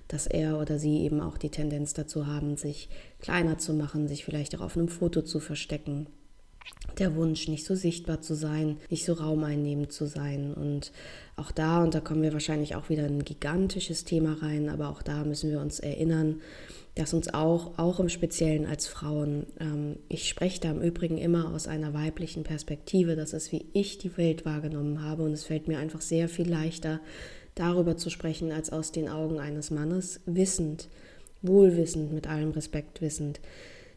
dass 0.08 0.26
er 0.26 0.58
oder 0.58 0.78
sie 0.78 1.02
eben 1.02 1.20
auch 1.20 1.38
die 1.38 1.50
Tendenz 1.50 1.92
dazu 1.92 2.26
haben, 2.26 2.56
sich 2.56 2.88
kleiner 3.20 3.58
zu 3.58 3.74
machen, 3.74 4.08
sich 4.08 4.24
vielleicht 4.24 4.56
auch 4.56 4.62
auf 4.62 4.76
einem 4.76 4.88
Foto 4.88 5.22
zu 5.22 5.40
verstecken. 5.40 6.06
Der 6.98 7.16
Wunsch, 7.16 7.48
nicht 7.48 7.64
so 7.64 7.74
sichtbar 7.74 8.20
zu 8.20 8.34
sein, 8.34 8.78
nicht 8.88 9.04
so 9.04 9.14
raumeinnehmend 9.14 9.92
zu 9.92 10.06
sein. 10.06 10.54
Und 10.54 10.92
auch 11.36 11.50
da, 11.50 11.82
und 11.82 11.94
da 11.94 12.00
kommen 12.00 12.22
wir 12.22 12.32
wahrscheinlich 12.32 12.76
auch 12.76 12.88
wieder 12.88 13.06
in 13.06 13.18
ein 13.18 13.24
gigantisches 13.24 14.04
Thema 14.04 14.34
rein, 14.40 14.68
aber 14.68 14.88
auch 14.88 15.02
da 15.02 15.24
müssen 15.24 15.50
wir 15.50 15.60
uns 15.60 15.80
erinnern, 15.80 16.40
dass 16.94 17.12
uns 17.12 17.32
auch, 17.34 17.78
auch 17.78 17.98
im 17.98 18.08
Speziellen 18.08 18.66
als 18.66 18.86
Frauen, 18.86 19.46
ähm, 19.58 19.96
ich 20.08 20.28
spreche 20.28 20.60
da 20.60 20.70
im 20.70 20.80
Übrigen 20.80 21.18
immer 21.18 21.52
aus 21.52 21.66
einer 21.66 21.92
weiblichen 21.92 22.44
Perspektive, 22.44 23.16
das 23.16 23.32
ist, 23.32 23.50
wie 23.50 23.66
ich 23.72 23.98
die 23.98 24.16
Welt 24.16 24.44
wahrgenommen 24.44 25.02
habe 25.02 25.24
und 25.24 25.32
es 25.32 25.44
fällt 25.44 25.66
mir 25.66 25.78
einfach 25.78 26.00
sehr 26.00 26.28
viel 26.28 26.48
leichter, 26.48 27.00
darüber 27.56 27.96
zu 27.96 28.10
sprechen, 28.10 28.52
als 28.52 28.70
aus 28.70 28.92
den 28.92 29.08
Augen 29.08 29.40
eines 29.40 29.70
Mannes, 29.70 30.20
wissend, 30.26 30.88
wohlwissend, 31.42 32.12
mit 32.12 32.28
allem 32.28 32.50
Respekt 32.52 33.00
wissend, 33.00 33.40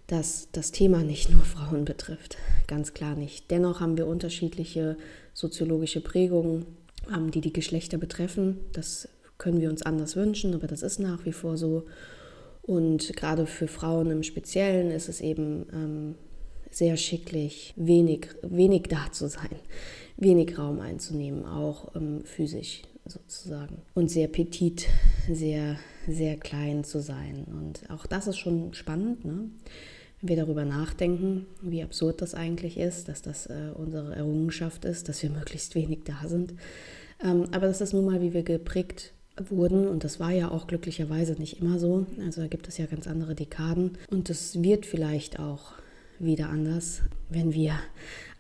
dass 0.07 0.47
das 0.53 0.71
Thema 0.71 1.03
nicht 1.03 1.29
nur 1.29 1.41
Frauen 1.41 1.85
betrifft, 1.85 2.37
ganz 2.67 2.93
klar 2.93 3.15
nicht. 3.15 3.51
Dennoch 3.51 3.81
haben 3.81 3.97
wir 3.97 4.07
unterschiedliche 4.07 4.97
soziologische 5.33 6.01
Prägungen, 6.01 6.65
ähm, 7.13 7.31
die 7.31 7.41
die 7.41 7.53
Geschlechter 7.53 7.97
betreffen. 7.97 8.57
Das 8.73 9.09
können 9.37 9.61
wir 9.61 9.69
uns 9.69 9.81
anders 9.81 10.15
wünschen, 10.15 10.55
aber 10.55 10.67
das 10.67 10.81
ist 10.81 10.99
nach 10.99 11.25
wie 11.25 11.33
vor 11.33 11.57
so. 11.57 11.85
Und 12.63 13.15
gerade 13.15 13.45
für 13.45 13.67
Frauen 13.67 14.09
im 14.11 14.23
Speziellen 14.23 14.91
ist 14.91 15.09
es 15.09 15.21
eben 15.21 15.67
ähm, 15.73 16.15
sehr 16.71 16.97
schicklich, 16.97 17.73
wenig, 17.75 18.29
wenig 18.41 18.83
da 18.89 19.11
zu 19.11 19.29
sein, 19.29 19.59
wenig 20.17 20.57
Raum 20.57 20.79
einzunehmen, 20.79 21.45
auch 21.45 21.95
ähm, 21.95 22.23
physisch 22.25 22.81
sozusagen. 23.05 23.81
Und 23.93 24.09
sehr 24.09 24.27
petit, 24.27 24.87
sehr, 25.31 25.77
sehr 26.07 26.37
klein 26.37 26.83
zu 26.83 27.01
sein. 27.01 27.45
Und 27.45 27.89
auch 27.89 28.05
das 28.05 28.27
ist 28.27 28.37
schon 28.37 28.73
spannend, 28.73 29.25
ne? 29.25 29.49
Wenn 30.21 30.29
wir 30.29 30.35
darüber 30.35 30.65
nachdenken, 30.65 31.45
wie 31.61 31.83
absurd 31.83 32.21
das 32.21 32.33
eigentlich 32.33 32.77
ist, 32.77 33.07
dass 33.07 33.21
das 33.21 33.47
äh, 33.47 33.71
unsere 33.75 34.15
Errungenschaft 34.15 34.85
ist, 34.85 35.09
dass 35.09 35.21
wir 35.21 35.29
möglichst 35.29 35.75
wenig 35.75 35.99
da 36.05 36.27
sind. 36.27 36.53
Ähm, 37.23 37.45
aber 37.51 37.67
das 37.67 37.81
ist 37.81 37.93
nun 37.93 38.05
mal, 38.05 38.21
wie 38.21 38.33
wir 38.33 38.43
geprägt 38.43 39.13
wurden. 39.49 39.87
Und 39.87 40.03
das 40.03 40.19
war 40.19 40.31
ja 40.31 40.49
auch 40.49 40.67
glücklicherweise 40.67 41.33
nicht 41.33 41.61
immer 41.61 41.79
so. 41.79 42.05
Also 42.23 42.41
da 42.41 42.47
gibt 42.47 42.67
es 42.67 42.77
ja 42.77 42.85
ganz 42.85 43.07
andere 43.07 43.35
Dekaden. 43.35 43.97
Und 44.09 44.29
das 44.29 44.61
wird 44.61 44.85
vielleicht 44.85 45.39
auch 45.39 45.73
wieder 46.19 46.49
anders, 46.49 47.01
wenn 47.29 47.53
wir 47.53 47.73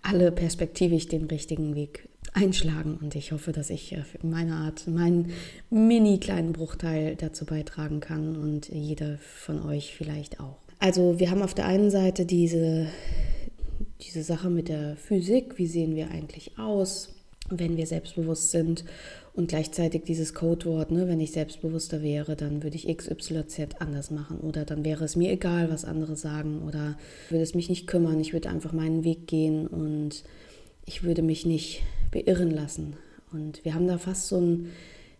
alle 0.01 0.31
perspektivisch 0.31 1.07
den 1.07 1.25
richtigen 1.25 1.75
Weg 1.75 2.09
einschlagen. 2.33 2.97
Und 3.01 3.15
ich 3.15 3.31
hoffe, 3.31 3.51
dass 3.51 3.69
ich 3.69 3.93
in 3.93 4.29
meiner 4.29 4.57
Art 4.57 4.87
meinen 4.87 5.31
mini 5.69 6.19
kleinen 6.19 6.53
Bruchteil 6.53 7.15
dazu 7.15 7.45
beitragen 7.45 7.99
kann 7.99 8.35
und 8.35 8.69
jeder 8.69 9.17
von 9.17 9.61
euch 9.63 9.95
vielleicht 9.95 10.39
auch. 10.39 10.66
Also 10.79 11.19
wir 11.19 11.31
haben 11.31 11.41
auf 11.41 11.55
der 11.55 11.65
einen 11.65 11.89
Seite 11.89 12.25
diese, 12.25 12.87
diese 14.01 14.23
Sache 14.23 14.49
mit 14.49 14.69
der 14.69 14.95
Physik. 14.95 15.57
Wie 15.57 15.67
sehen 15.67 15.95
wir 15.95 16.11
eigentlich 16.11 16.59
aus, 16.59 17.15
wenn 17.49 17.77
wir 17.77 17.87
selbstbewusst 17.87 18.51
sind? 18.51 18.85
Und 19.33 19.49
gleichzeitig 19.49 20.03
dieses 20.03 20.33
Codewort, 20.33 20.91
ne, 20.91 21.07
wenn 21.07 21.19
ich 21.19 21.31
selbstbewusster 21.31 22.01
wäre, 22.01 22.35
dann 22.35 22.63
würde 22.63 22.75
ich 22.75 22.95
XYZ 22.95 23.79
anders 23.79 24.11
machen. 24.11 24.39
Oder 24.39 24.65
dann 24.65 24.85
wäre 24.85 25.05
es 25.05 25.15
mir 25.15 25.31
egal, 25.31 25.69
was 25.69 25.85
andere 25.85 26.15
sagen. 26.15 26.61
Oder 26.67 26.97
würde 27.29 27.43
es 27.43 27.55
mich 27.55 27.69
nicht 27.69 27.87
kümmern, 27.87 28.19
ich 28.19 28.33
würde 28.33 28.49
einfach 28.49 28.73
meinen 28.73 29.03
Weg 29.03 29.27
gehen 29.27 29.67
und 29.67 30.23
ich 30.85 31.03
würde 31.03 31.21
mich 31.21 31.45
nicht 31.45 31.81
beirren 32.11 32.51
lassen. 32.51 32.95
Und 33.31 33.65
wir 33.65 33.73
haben 33.73 33.87
da 33.87 33.97
fast 33.97 34.27
so 34.27 34.39
ein 34.39 34.71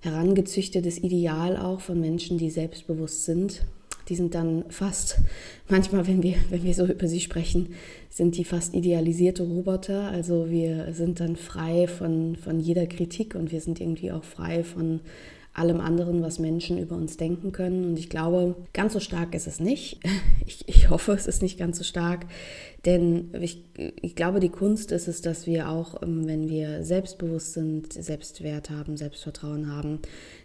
herangezüchtetes 0.01 0.99
Ideal 0.99 1.57
auch 1.57 1.81
von 1.81 1.99
Menschen, 1.99 2.37
die 2.37 2.51
selbstbewusst 2.51 3.25
sind 3.25 3.63
die 4.09 4.15
sind 4.15 4.35
dann 4.35 4.65
fast, 4.69 5.19
manchmal, 5.67 6.07
wenn 6.07 6.23
wir, 6.23 6.35
wenn 6.49 6.63
wir 6.63 6.73
so 6.73 6.85
über 6.85 7.07
sie 7.07 7.19
sprechen, 7.19 7.75
sind 8.09 8.37
die 8.37 8.45
fast 8.45 8.73
idealisierte 8.73 9.43
Roboter. 9.43 10.09
Also 10.11 10.49
wir 10.49 10.93
sind 10.93 11.19
dann 11.19 11.35
frei 11.35 11.87
von, 11.87 12.35
von 12.35 12.59
jeder 12.59 12.87
Kritik 12.87 13.35
und 13.35 13.51
wir 13.51 13.61
sind 13.61 13.81
irgendwie 13.81 14.11
auch 14.11 14.23
frei 14.23 14.63
von 14.63 15.01
allem 15.57 15.81
anderen, 15.81 16.21
was 16.21 16.37
Menschen 16.37 16.77
über 16.77 16.95
uns 16.95 17.17
denken 17.17 17.51
können. 17.51 17.83
Und 17.85 17.97
ich 17.97 18.09
glaube, 18.09 18.55
ganz 18.73 18.93
so 18.93 18.99
stark 18.99 19.33
ist 19.33 19.47
es 19.47 19.59
nicht. 19.59 19.99
Ich, 20.49 20.63
ich 20.69 20.89
hoffe, 20.89 21.11
es 21.11 21.27
ist 21.27 21.41
nicht 21.41 21.59
ganz 21.59 21.77
so 21.77 21.83
stark. 21.83 22.25
Denn 22.85 23.33
ich, 23.41 23.65
ich 24.01 24.15
glaube, 24.15 24.39
die 24.39 24.47
Kunst 24.47 24.93
ist 24.93 25.09
es, 25.09 25.19
dass 25.19 25.45
wir 25.45 25.67
auch, 25.67 26.01
ähm, 26.01 26.25
wenn 26.25 26.47
wir 26.47 26.85
selbstbewusst 26.85 27.51
sind, 27.51 27.91
Selbstwert 27.91 28.69
haben, 28.69 28.95
Selbstvertrauen 28.95 29.69
haben, 29.69 29.99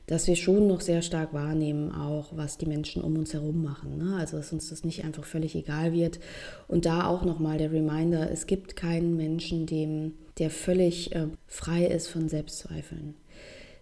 dass 0.06 0.26
wir 0.26 0.34
schon 0.34 0.66
noch 0.66 0.80
sehr 0.80 1.02
stark 1.02 1.32
wahrnehmen, 1.32 1.92
auch 1.92 2.36
was 2.36 2.58
die 2.58 2.66
Menschen 2.66 3.00
um 3.00 3.16
uns 3.16 3.32
herum 3.32 3.62
machen. 3.62 3.96
Ne? 3.98 4.16
Also, 4.16 4.38
dass 4.38 4.52
uns 4.52 4.70
das 4.70 4.82
nicht 4.82 5.04
einfach 5.04 5.24
völlig 5.24 5.54
egal 5.54 5.92
wird. 5.92 6.18
Und 6.66 6.84
da 6.84 7.06
auch 7.06 7.24
nochmal 7.24 7.58
der 7.58 7.70
Reminder, 7.70 8.28
es 8.28 8.48
gibt 8.48 8.74
keinen 8.74 9.16
Menschen, 9.16 9.66
dem, 9.66 10.14
der 10.38 10.50
völlig 10.50 11.14
äh, 11.14 11.28
frei 11.46 11.86
ist 11.86 12.08
von 12.08 12.28
Selbstzweifeln 12.28 13.14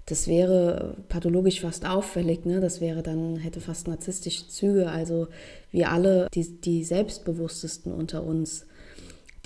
das 0.06 0.26
wäre 0.26 0.96
pathologisch 1.08 1.60
fast 1.60 1.86
auffällig, 1.86 2.44
ne? 2.44 2.60
das 2.60 2.80
wäre 2.80 3.02
dann, 3.02 3.36
hätte 3.36 3.60
fast 3.60 3.88
narzisstische 3.88 4.48
Züge. 4.48 4.90
Also 4.90 5.28
wir 5.70 5.90
alle, 5.90 6.28
die, 6.34 6.60
die 6.60 6.84
Selbstbewusstesten 6.84 7.92
unter 7.92 8.24
uns, 8.24 8.66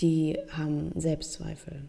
die 0.01 0.39
haben 0.51 0.93
Selbstzweifel. 0.95 1.83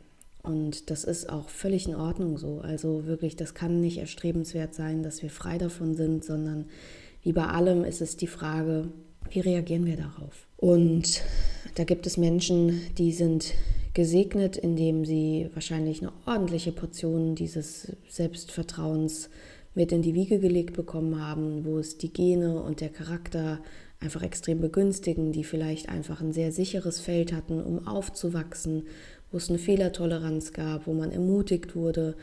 Und 0.44 0.92
das 0.92 1.04
ist 1.04 1.30
auch 1.30 1.50
völlig 1.50 1.88
in 1.88 1.96
Ordnung 1.96 2.38
so. 2.38 2.60
Also 2.60 3.06
wirklich, 3.06 3.36
das 3.36 3.56
kann 3.56 3.82
nicht 3.82 3.98
erstrebenswert 3.98 4.76
sein, 4.76 5.02
dass 5.02 5.24
wir 5.24 5.30
frei 5.30 5.58
davon 5.58 5.96
sind, 5.96 6.24
sondern 6.24 6.66
wie 7.24 7.34
bei 7.34 7.46
allem 7.46 7.84
ist 7.84 8.02
es 8.02 8.18
die 8.18 8.28
Frage, 8.28 8.90
wie 9.32 9.40
reagieren 9.40 9.86
wir 9.86 9.98
darauf? 9.98 10.48
Und 10.58 11.24
da 11.76 11.84
gibt 11.84 12.06
es 12.06 12.18
Menschen, 12.18 12.82
die 12.98 13.12
sind 13.12 13.54
gesegnet, 13.96 14.58
indem 14.58 15.06
sie 15.06 15.50
wahrscheinlich 15.56 16.02
eine 16.02 16.12
ordentliche 16.28 16.72
Portion 16.72 17.34
dieses 17.34 17.94
Selbstvertrauens 18.08 19.30
mit 19.74 19.92
in 19.92 20.04
die 20.04 20.14
Wiege 20.14 20.40
gelegt 20.40 20.76
bekommen 20.76 21.20
haben, 21.20 21.66
wo 21.66 21.80
es 21.80 21.98
die 21.98 22.14
Gene 22.14 22.62
und 22.62 22.82
der 22.82 22.90
Charakter 22.90 23.60
einfach 24.00 24.22
extrem 24.22 24.62
begünstigen, 24.62 25.32
die 25.32 25.44
vielleicht 25.44 25.90
einfach 25.90 26.22
ein 26.22 26.34
sehr 26.34 26.52
sicheres 26.52 27.00
Feld 27.00 27.34
hatten, 27.34 27.62
um 27.64 27.88
aufzuwachsen, 27.88 28.84
wo 29.32 29.38
es 29.38 29.50
eine 29.50 29.60
Fehlertoleranz 29.60 30.54
gab, 30.54 30.88
wo 30.88 30.94
man 30.94 31.12
ermutigt 31.12 31.76
wurde. 31.76 32.16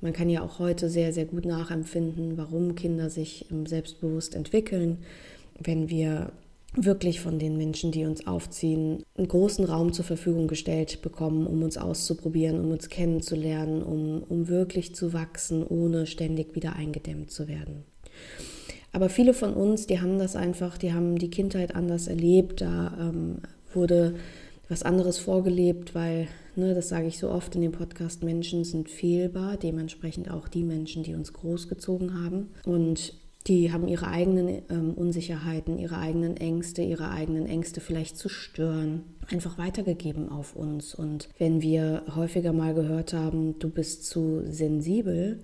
Man 0.00 0.12
kann 0.12 0.30
ja 0.30 0.42
auch 0.42 0.58
heute 0.58 0.88
sehr, 0.88 1.12
sehr 1.12 1.26
gut 1.26 1.44
nachempfinden, 1.44 2.36
warum 2.36 2.76
Kinder 2.76 3.10
sich 3.10 3.46
selbstbewusst 3.66 4.34
entwickeln. 4.34 4.98
Wenn 5.58 5.90
wir 5.90 6.32
wirklich 6.76 7.20
von 7.20 7.38
den 7.38 7.56
Menschen, 7.56 7.90
die 7.90 8.04
uns 8.04 8.26
aufziehen, 8.26 9.02
einen 9.16 9.28
großen 9.28 9.64
Raum 9.64 9.92
zur 9.92 10.04
Verfügung 10.04 10.46
gestellt 10.46 11.02
bekommen, 11.02 11.46
um 11.46 11.62
uns 11.62 11.78
auszuprobieren, 11.78 12.60
um 12.60 12.70
uns 12.70 12.88
kennenzulernen, 12.88 13.82
um, 13.82 14.22
um 14.22 14.48
wirklich 14.48 14.94
zu 14.94 15.12
wachsen, 15.12 15.66
ohne 15.66 16.06
ständig 16.06 16.54
wieder 16.54 16.74
eingedämmt 16.74 17.30
zu 17.30 17.48
werden. 17.48 17.84
Aber 18.92 19.08
viele 19.08 19.34
von 19.34 19.52
uns, 19.52 19.86
die 19.86 20.00
haben 20.00 20.18
das 20.18 20.36
einfach, 20.36 20.78
die 20.78 20.92
haben 20.92 21.18
die 21.18 21.30
Kindheit 21.30 21.74
anders 21.74 22.08
erlebt, 22.08 22.60
da 22.60 22.96
ähm, 22.98 23.38
wurde 23.72 24.14
was 24.68 24.82
anderes 24.82 25.18
vorgelebt, 25.18 25.94
weil, 25.94 26.28
ne, 26.56 26.74
das 26.74 26.88
sage 26.88 27.06
ich 27.06 27.18
so 27.18 27.30
oft 27.30 27.54
in 27.54 27.60
dem 27.60 27.72
Podcast, 27.72 28.22
Menschen 28.22 28.64
sind 28.64 28.88
fehlbar, 28.88 29.56
dementsprechend 29.56 30.30
auch 30.30 30.48
die 30.48 30.64
Menschen, 30.64 31.02
die 31.02 31.14
uns 31.14 31.32
großgezogen 31.32 32.22
haben. 32.22 32.48
Und 32.64 33.14
die 33.46 33.72
haben 33.72 33.86
ihre 33.86 34.08
eigenen 34.08 34.62
ähm, 34.70 34.94
Unsicherheiten, 34.94 35.78
ihre 35.78 35.98
eigenen 35.98 36.36
Ängste, 36.36 36.82
ihre 36.82 37.10
eigenen 37.10 37.46
Ängste 37.46 37.80
vielleicht 37.80 38.18
zu 38.18 38.28
stören, 38.28 39.04
einfach 39.28 39.56
weitergegeben 39.56 40.28
auf 40.28 40.56
uns. 40.56 40.94
Und 40.94 41.28
wenn 41.38 41.62
wir 41.62 42.02
häufiger 42.14 42.52
mal 42.52 42.74
gehört 42.74 43.12
haben, 43.12 43.58
du 43.58 43.68
bist 43.68 44.04
zu 44.06 44.42
sensibel, 44.48 45.40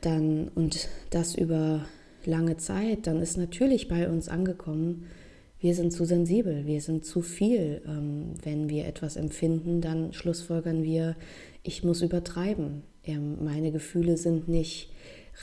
dann 0.00 0.48
und 0.54 0.88
das 1.10 1.34
über 1.34 1.84
lange 2.24 2.56
Zeit, 2.56 3.06
dann 3.06 3.20
ist 3.20 3.36
natürlich 3.36 3.88
bei 3.88 4.08
uns 4.08 4.28
angekommen, 4.28 5.06
wir 5.60 5.74
sind 5.74 5.92
zu 5.92 6.04
sensibel, 6.04 6.66
wir 6.66 6.80
sind 6.80 7.04
zu 7.04 7.20
viel. 7.20 7.82
Ähm, 7.86 8.34
wenn 8.42 8.68
wir 8.68 8.86
etwas 8.86 9.16
empfinden, 9.16 9.80
dann 9.80 10.12
schlussfolgern 10.12 10.82
wir, 10.82 11.16
ich 11.62 11.84
muss 11.84 12.02
übertreiben. 12.02 12.82
Ähm, 13.04 13.44
meine 13.44 13.70
Gefühle 13.72 14.16
sind 14.16 14.48
nicht 14.48 14.90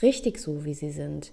richtig 0.02 0.38
so, 0.38 0.64
wie 0.64 0.74
sie 0.74 0.90
sind 0.90 1.32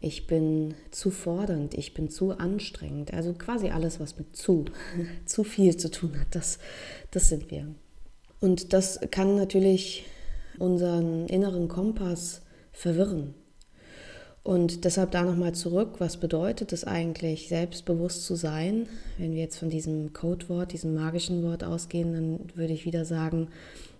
ich 0.00 0.26
bin 0.26 0.74
zu 0.90 1.10
fordernd, 1.10 1.74
ich 1.74 1.94
bin 1.94 2.08
zu 2.08 2.32
anstrengend. 2.32 3.12
Also 3.14 3.32
quasi 3.32 3.70
alles, 3.70 4.00
was 4.00 4.18
mit 4.18 4.36
zu, 4.36 4.66
zu 5.24 5.44
viel 5.44 5.76
zu 5.76 5.90
tun 5.90 6.18
hat, 6.18 6.28
das, 6.34 6.58
das 7.10 7.28
sind 7.28 7.50
wir. 7.50 7.66
Und 8.40 8.72
das 8.72 9.00
kann 9.10 9.36
natürlich 9.36 10.04
unseren 10.58 11.26
inneren 11.26 11.68
Kompass 11.68 12.42
verwirren. 12.72 13.34
Und 14.42 14.84
deshalb 14.84 15.10
da 15.10 15.24
nochmal 15.24 15.56
zurück, 15.56 15.94
was 15.98 16.18
bedeutet 16.18 16.72
es 16.72 16.84
eigentlich, 16.84 17.48
selbstbewusst 17.48 18.24
zu 18.24 18.36
sein? 18.36 18.86
Wenn 19.18 19.32
wir 19.32 19.40
jetzt 19.40 19.58
von 19.58 19.70
diesem 19.70 20.12
Codewort, 20.12 20.72
diesem 20.72 20.94
magischen 20.94 21.42
Wort 21.42 21.64
ausgehen, 21.64 22.12
dann 22.12 22.40
würde 22.54 22.72
ich 22.72 22.84
wieder 22.84 23.04
sagen, 23.04 23.48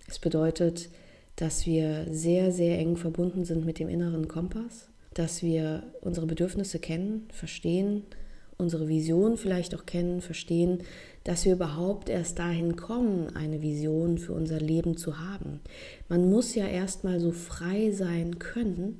es 0.07 0.19
bedeutet, 0.19 0.89
dass 1.35 1.65
wir 1.65 2.05
sehr, 2.09 2.53
sehr 2.53 2.79
eng 2.79 2.95
verbunden 2.95 3.43
sind 3.43 3.65
mit 3.65 3.77
dem 3.77 3.89
inneren 3.89 4.29
Kompass 4.29 4.87
dass 5.17 5.41
wir 5.41 5.83
unsere 6.01 6.27
Bedürfnisse 6.27 6.79
kennen, 6.79 7.27
verstehen, 7.31 8.03
unsere 8.57 8.87
Vision 8.87 9.37
vielleicht 9.37 9.75
auch 9.75 9.85
kennen, 9.85 10.21
verstehen, 10.21 10.79
dass 11.23 11.45
wir 11.45 11.53
überhaupt 11.53 12.09
erst 12.09 12.39
dahin 12.39 12.75
kommen, 12.75 13.35
eine 13.35 13.61
Vision 13.61 14.17
für 14.17 14.33
unser 14.33 14.59
Leben 14.59 14.97
zu 14.97 15.19
haben. 15.19 15.59
Man 16.09 16.29
muss 16.29 16.55
ja 16.55 16.67
erstmal 16.67 17.19
so 17.19 17.31
frei 17.31 17.91
sein 17.91 18.39
können, 18.39 18.99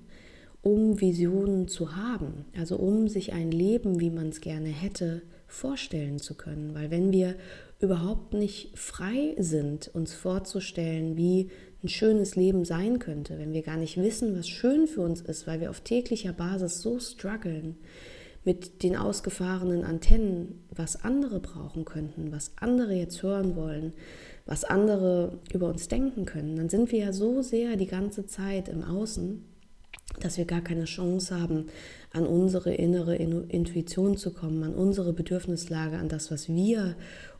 um 0.61 0.99
Visionen 0.99 1.67
zu 1.67 1.95
haben, 1.95 2.45
also 2.57 2.77
um 2.77 3.07
sich 3.07 3.33
ein 3.33 3.51
Leben, 3.51 3.99
wie 3.99 4.09
man 4.09 4.29
es 4.29 4.41
gerne 4.41 4.69
hätte, 4.69 5.21
vorstellen 5.47 6.19
zu 6.19 6.35
können. 6.35 6.73
Weil 6.73 6.91
wenn 6.91 7.11
wir 7.11 7.35
überhaupt 7.79 8.33
nicht 8.33 8.77
frei 8.77 9.35
sind, 9.37 9.89
uns 9.93 10.13
vorzustellen, 10.13 11.15
wie 11.15 11.49
ein 11.83 11.89
schönes 11.89 12.35
Leben 12.35 12.65
sein 12.65 12.99
könnte, 12.99 13.37
wenn 13.37 13.53
wir 13.53 13.61
gar 13.61 13.77
nicht 13.77 13.97
wissen, 13.97 14.37
was 14.37 14.47
schön 14.47 14.87
für 14.87 15.01
uns 15.01 15.21
ist, 15.21 15.45
weil 15.47 15.61
wir 15.61 15.69
auf 15.69 15.81
täglicher 15.81 16.33
Basis 16.33 16.81
so 16.81 16.99
strugglen 16.99 17.77
mit 18.43 18.81
den 18.81 18.95
ausgefahrenen 18.95 19.83
Antennen, 19.83 20.63
was 20.73 21.03
andere 21.03 21.39
brauchen 21.39 21.85
könnten, 21.85 22.31
was 22.31 22.51
andere 22.55 22.93
jetzt 22.93 23.21
hören 23.21 23.55
wollen, 23.55 23.93
was 24.45 24.63
andere 24.63 25.39
über 25.53 25.67
uns 25.67 25.89
denken 25.89 26.25
können, 26.25 26.55
dann 26.55 26.69
sind 26.69 26.91
wir 26.91 26.99
ja 26.99 27.13
so 27.13 27.41
sehr 27.41 27.75
die 27.75 27.87
ganze 27.87 28.25
Zeit 28.25 28.69
im 28.69 28.83
Außen, 28.83 29.43
dass 30.21 30.37
wir 30.37 30.45
gar 30.45 30.61
keine 30.61 30.85
Chance 30.85 31.39
haben, 31.39 31.65
an 32.13 32.25
unsere 32.25 32.73
innere 32.73 33.17
Intuition 33.17 34.17
zu 34.17 34.31
kommen, 34.31 34.63
an 34.63 34.73
unsere 34.73 35.11
Bedürfnislage, 35.11 35.97
an 35.97 36.07
das, 36.07 36.31
was 36.31 36.47
wir 36.47 36.95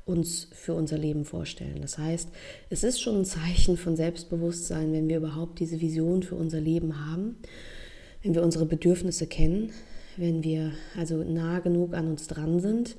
uns 0.08 0.48
für 0.52 0.74
unser 0.74 0.98
Leben 0.98 1.26
vorstellen. 1.26 1.82
Das 1.82 1.98
heißt, 1.98 2.30
es 2.70 2.84
ist 2.84 3.02
schon 3.02 3.20
ein 3.20 3.26
Zeichen 3.26 3.78
von 3.78 3.96
Selbstbewusstsein, 3.96 4.94
wenn 4.94 5.10
wir 5.10 5.18
überhaupt 5.18 5.60
diese 5.60 5.82
Vision 5.82 6.24
für 6.24 6.36
unser 6.36 6.62
Leben 6.62 7.06
haben, 7.06 7.38
wenn 8.24 8.34
wir 8.34 8.44
unsere 8.44 8.66
Bedürfnisse 8.66 9.28
kennen, 9.28 9.72
wenn 10.16 10.44
wir 10.44 10.72
also 10.96 11.24
nah 11.24 11.60
genug 11.60 11.94
an 11.94 12.08
uns 12.08 12.28
dran 12.28 12.60
sind, 12.60 12.96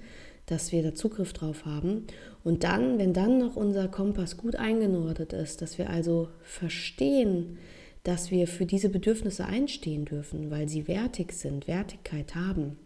dass 0.47 0.73
wir 0.73 0.83
da 0.83 0.95
Zugriff 0.95 1.33
drauf 1.33 1.67
haben. 1.67 2.07
Und 2.45 2.65
dann, 2.65 2.99
wenn 2.99 3.13
dann 3.13 3.39
noch 3.39 3.57
unser 3.57 3.89
Kompass 3.89 4.37
gut 4.37 4.57
eingenordet 4.57 5.33
ist, 5.33 5.61
dass 5.61 5.79
wir 5.79 5.91
also 5.91 6.29
verstehen, 6.43 7.59
dass 8.03 8.31
wir 8.31 8.47
für 8.47 8.65
diese 8.65 8.89
Bedürfnisse 8.89 9.45
einstehen 9.45 10.05
dürfen, 10.05 10.51
weil 10.51 10.69
sie 10.69 10.89
wertig 10.89 11.33
sind, 11.33 11.69
Wertigkeit 11.69 12.35
haben. 12.35 12.79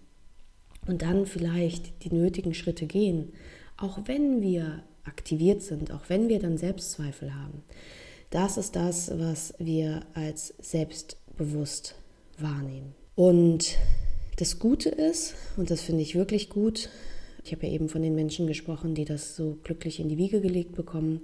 Und 0.87 1.03
dann 1.03 1.27
vielleicht 1.27 2.05
die 2.05 2.13
nötigen 2.13 2.55
Schritte 2.55 2.87
gehen, 2.87 3.33
auch 3.83 3.99
wenn 4.07 4.41
wir 4.41 4.83
aktiviert 5.05 5.63
sind, 5.63 5.91
auch 5.91 6.09
wenn 6.09 6.29
wir 6.29 6.39
dann 6.39 6.57
Selbstzweifel 6.57 7.35
haben. 7.35 7.63
Das 8.31 8.57
ist 8.57 8.77
das, 8.77 9.11
was 9.19 9.55
wir 9.59 10.03
als 10.15 10.55
selbstbewusst 10.61 11.97
wahrnehmen. 12.39 12.95
Und 13.15 13.77
das 14.37 14.59
Gute 14.59 14.89
ist, 14.89 15.35
und 15.57 15.71
das 15.71 15.83
finde 15.83 16.03
ich 16.03 16.15
wirklich 16.15 16.49
gut, 16.49 16.89
ich 17.45 17.53
habe 17.53 17.67
ja 17.67 17.73
eben 17.73 17.89
von 17.89 18.03
den 18.03 18.15
Menschen 18.15 18.47
gesprochen, 18.47 18.95
die 18.95 19.05
das 19.05 19.37
so 19.37 19.59
glücklich 19.65 19.99
in 19.99 20.09
die 20.09 20.17
Wiege 20.17 20.41
gelegt 20.41 20.77
bekommen 20.77 21.21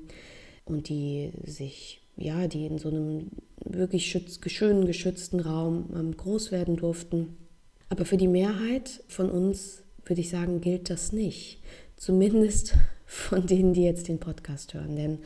und 0.65 0.89
die 0.89 1.31
sich, 1.45 2.03
ja, 2.17 2.49
die 2.49 2.67
in 2.67 2.79
so 2.79 2.89
einem 2.89 3.31
wirklich 3.65 4.07
schütz, 4.07 4.41
schönen, 4.49 4.85
geschützten 4.85 5.39
Raum 5.41 5.91
ähm, 5.95 6.17
groß 6.17 6.51
werden 6.51 6.77
durften. 6.77 7.37
Aber 7.89 8.05
für 8.05 8.17
die 8.17 8.29
Mehrheit 8.29 9.03
von 9.07 9.31
uns, 9.31 9.85
würde 10.05 10.21
ich 10.21 10.29
sagen, 10.29 10.61
gilt 10.61 10.91
das 10.91 11.13
nicht. 11.13 11.61
Zumindest 11.99 12.75
von 13.07 13.47
denen, 13.47 13.75
die 13.75 13.83
jetzt 13.83 14.09
den 14.09 14.19
Podcast 14.19 14.73
hören. 14.73 14.97
Denn 14.97 15.19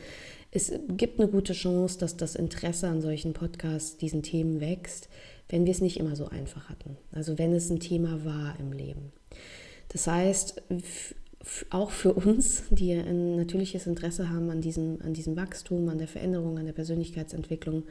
es 0.51 0.71
gibt 0.89 1.19
eine 1.19 1.29
gute 1.29 1.53
Chance, 1.53 1.99
dass 1.99 2.17
das 2.17 2.35
Interesse 2.35 2.87
an 2.87 3.01
solchen 3.01 3.33
Podcasts, 3.33 3.97
diesen 3.97 4.23
Themen 4.23 4.59
wächst, 4.59 5.07
wenn 5.49 5.65
wir 5.65 5.71
es 5.71 5.81
nicht 5.81 5.99
immer 5.99 6.15
so 6.15 6.27
einfach 6.27 6.69
hatten. 6.69 6.97
Also 7.11 7.37
wenn 7.37 7.53
es 7.53 7.69
ein 7.69 7.79
Thema 7.79 8.25
war 8.25 8.55
im 8.59 8.71
Leben. 8.71 9.11
Das 9.89 10.07
heißt, 10.07 10.63
auch 11.69 11.91
für 11.91 12.13
uns, 12.13 12.63
die 12.69 12.93
ein 12.93 13.35
natürliches 13.35 13.85
Interesse 13.85 14.29
haben 14.29 14.49
an 14.49 14.61
diesem, 14.61 15.01
an 15.01 15.13
diesem 15.13 15.35
Wachstum, 15.35 15.89
an 15.89 15.97
der 15.97 16.07
Veränderung, 16.07 16.57
an 16.57 16.65
der 16.65 16.73
Persönlichkeitsentwicklung, 16.73 17.83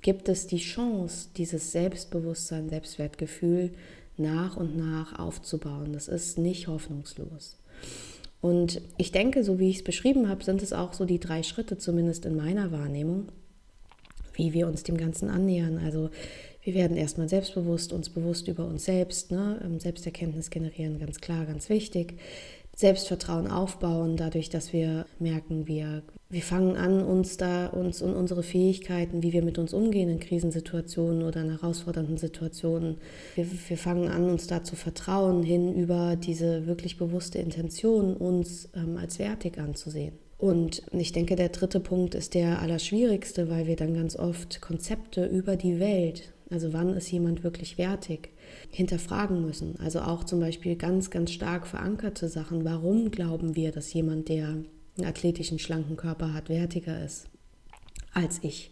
gibt 0.00 0.28
es 0.28 0.46
die 0.46 0.58
Chance, 0.58 1.28
dieses 1.36 1.72
Selbstbewusstsein, 1.72 2.68
Selbstwertgefühl 2.68 3.72
nach 4.16 4.56
und 4.56 4.76
nach 4.76 5.18
aufzubauen. 5.18 5.92
Das 5.92 6.08
ist 6.08 6.38
nicht 6.38 6.68
hoffnungslos. 6.68 7.58
Und 8.42 8.82
ich 8.98 9.12
denke, 9.12 9.44
so 9.44 9.58
wie 9.60 9.70
ich 9.70 9.76
es 9.76 9.84
beschrieben 9.84 10.28
habe, 10.28 10.44
sind 10.44 10.62
es 10.62 10.72
auch 10.72 10.92
so 10.92 11.04
die 11.04 11.20
drei 11.20 11.44
Schritte, 11.44 11.78
zumindest 11.78 12.26
in 12.26 12.36
meiner 12.36 12.72
Wahrnehmung, 12.72 13.28
wie 14.34 14.52
wir 14.52 14.66
uns 14.66 14.82
dem 14.82 14.96
Ganzen 14.96 15.30
annähern. 15.30 15.78
Also 15.78 16.10
wir 16.64 16.74
werden 16.74 16.96
erstmal 16.96 17.28
selbstbewusst, 17.28 17.92
uns 17.92 18.10
bewusst 18.10 18.48
über 18.48 18.66
uns 18.66 18.84
selbst, 18.84 19.30
ne? 19.30 19.60
Ähm, 19.64 19.78
Selbsterkenntnis 19.78 20.50
generieren, 20.50 20.98
ganz 20.98 21.20
klar, 21.20 21.46
ganz 21.46 21.68
wichtig. 21.68 22.18
Selbstvertrauen 22.74 23.48
aufbauen, 23.48 24.16
dadurch, 24.16 24.48
dass 24.48 24.72
wir 24.72 25.04
merken, 25.18 25.66
wir, 25.66 26.02
wir 26.30 26.42
fangen 26.42 26.76
an, 26.76 27.04
uns 27.04 27.36
da 27.36 27.66
uns 27.66 28.00
und 28.00 28.14
unsere 28.14 28.42
Fähigkeiten, 28.42 29.22
wie 29.22 29.32
wir 29.32 29.42
mit 29.42 29.58
uns 29.58 29.74
umgehen 29.74 30.08
in 30.08 30.20
Krisensituationen 30.20 31.22
oder 31.22 31.42
in 31.42 31.50
herausfordernden 31.50 32.16
Situationen, 32.16 32.96
wir, 33.34 33.46
wir 33.68 33.76
fangen 33.76 34.08
an, 34.08 34.30
uns 34.30 34.46
da 34.46 34.64
zu 34.64 34.74
vertrauen, 34.74 35.42
hin 35.42 35.74
über 35.74 36.16
diese 36.16 36.66
wirklich 36.66 36.96
bewusste 36.96 37.38
Intention, 37.38 38.16
uns 38.16 38.70
ähm, 38.74 38.96
als 38.96 39.18
wertig 39.18 39.58
anzusehen. 39.58 40.14
Und 40.38 40.82
ich 40.90 41.12
denke, 41.12 41.36
der 41.36 41.50
dritte 41.50 41.78
Punkt 41.78 42.16
ist 42.16 42.34
der 42.34 42.60
allerschwierigste, 42.60 43.48
weil 43.48 43.68
wir 43.68 43.76
dann 43.76 43.94
ganz 43.94 44.16
oft 44.16 44.60
Konzepte 44.60 45.24
über 45.26 45.54
die 45.54 45.78
Welt, 45.78 46.32
also 46.50 46.72
wann 46.72 46.94
ist 46.94 47.12
jemand 47.12 47.44
wirklich 47.44 47.78
wertig, 47.78 48.31
hinterfragen 48.70 49.44
müssen. 49.44 49.78
Also 49.80 50.00
auch 50.00 50.24
zum 50.24 50.40
Beispiel 50.40 50.76
ganz, 50.76 51.10
ganz 51.10 51.30
stark 51.30 51.66
verankerte 51.66 52.28
Sachen. 52.28 52.64
Warum 52.64 53.10
glauben 53.10 53.56
wir, 53.56 53.72
dass 53.72 53.92
jemand, 53.92 54.28
der 54.28 54.48
einen 54.48 55.06
athletischen, 55.06 55.58
schlanken 55.58 55.96
Körper 55.96 56.34
hat, 56.34 56.48
wertiger 56.48 57.04
ist 57.04 57.26
als 58.12 58.40
ich? 58.42 58.70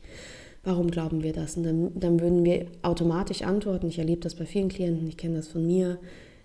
Warum 0.63 0.91
glauben 0.91 1.23
wir 1.23 1.33
das? 1.33 1.57
Und 1.57 1.63
dann, 1.63 1.99
dann 1.99 2.21
würden 2.21 2.45
wir 2.45 2.67
automatisch 2.83 3.43
antworten, 3.43 3.89
ich 3.89 3.99
erlebe 3.99 4.21
das 4.21 4.35
bei 4.35 4.45
vielen 4.45 4.69
Klienten, 4.69 5.09
ich 5.09 5.17
kenne 5.17 5.37
das 5.37 5.49
von 5.49 5.67
mir, 5.67 5.99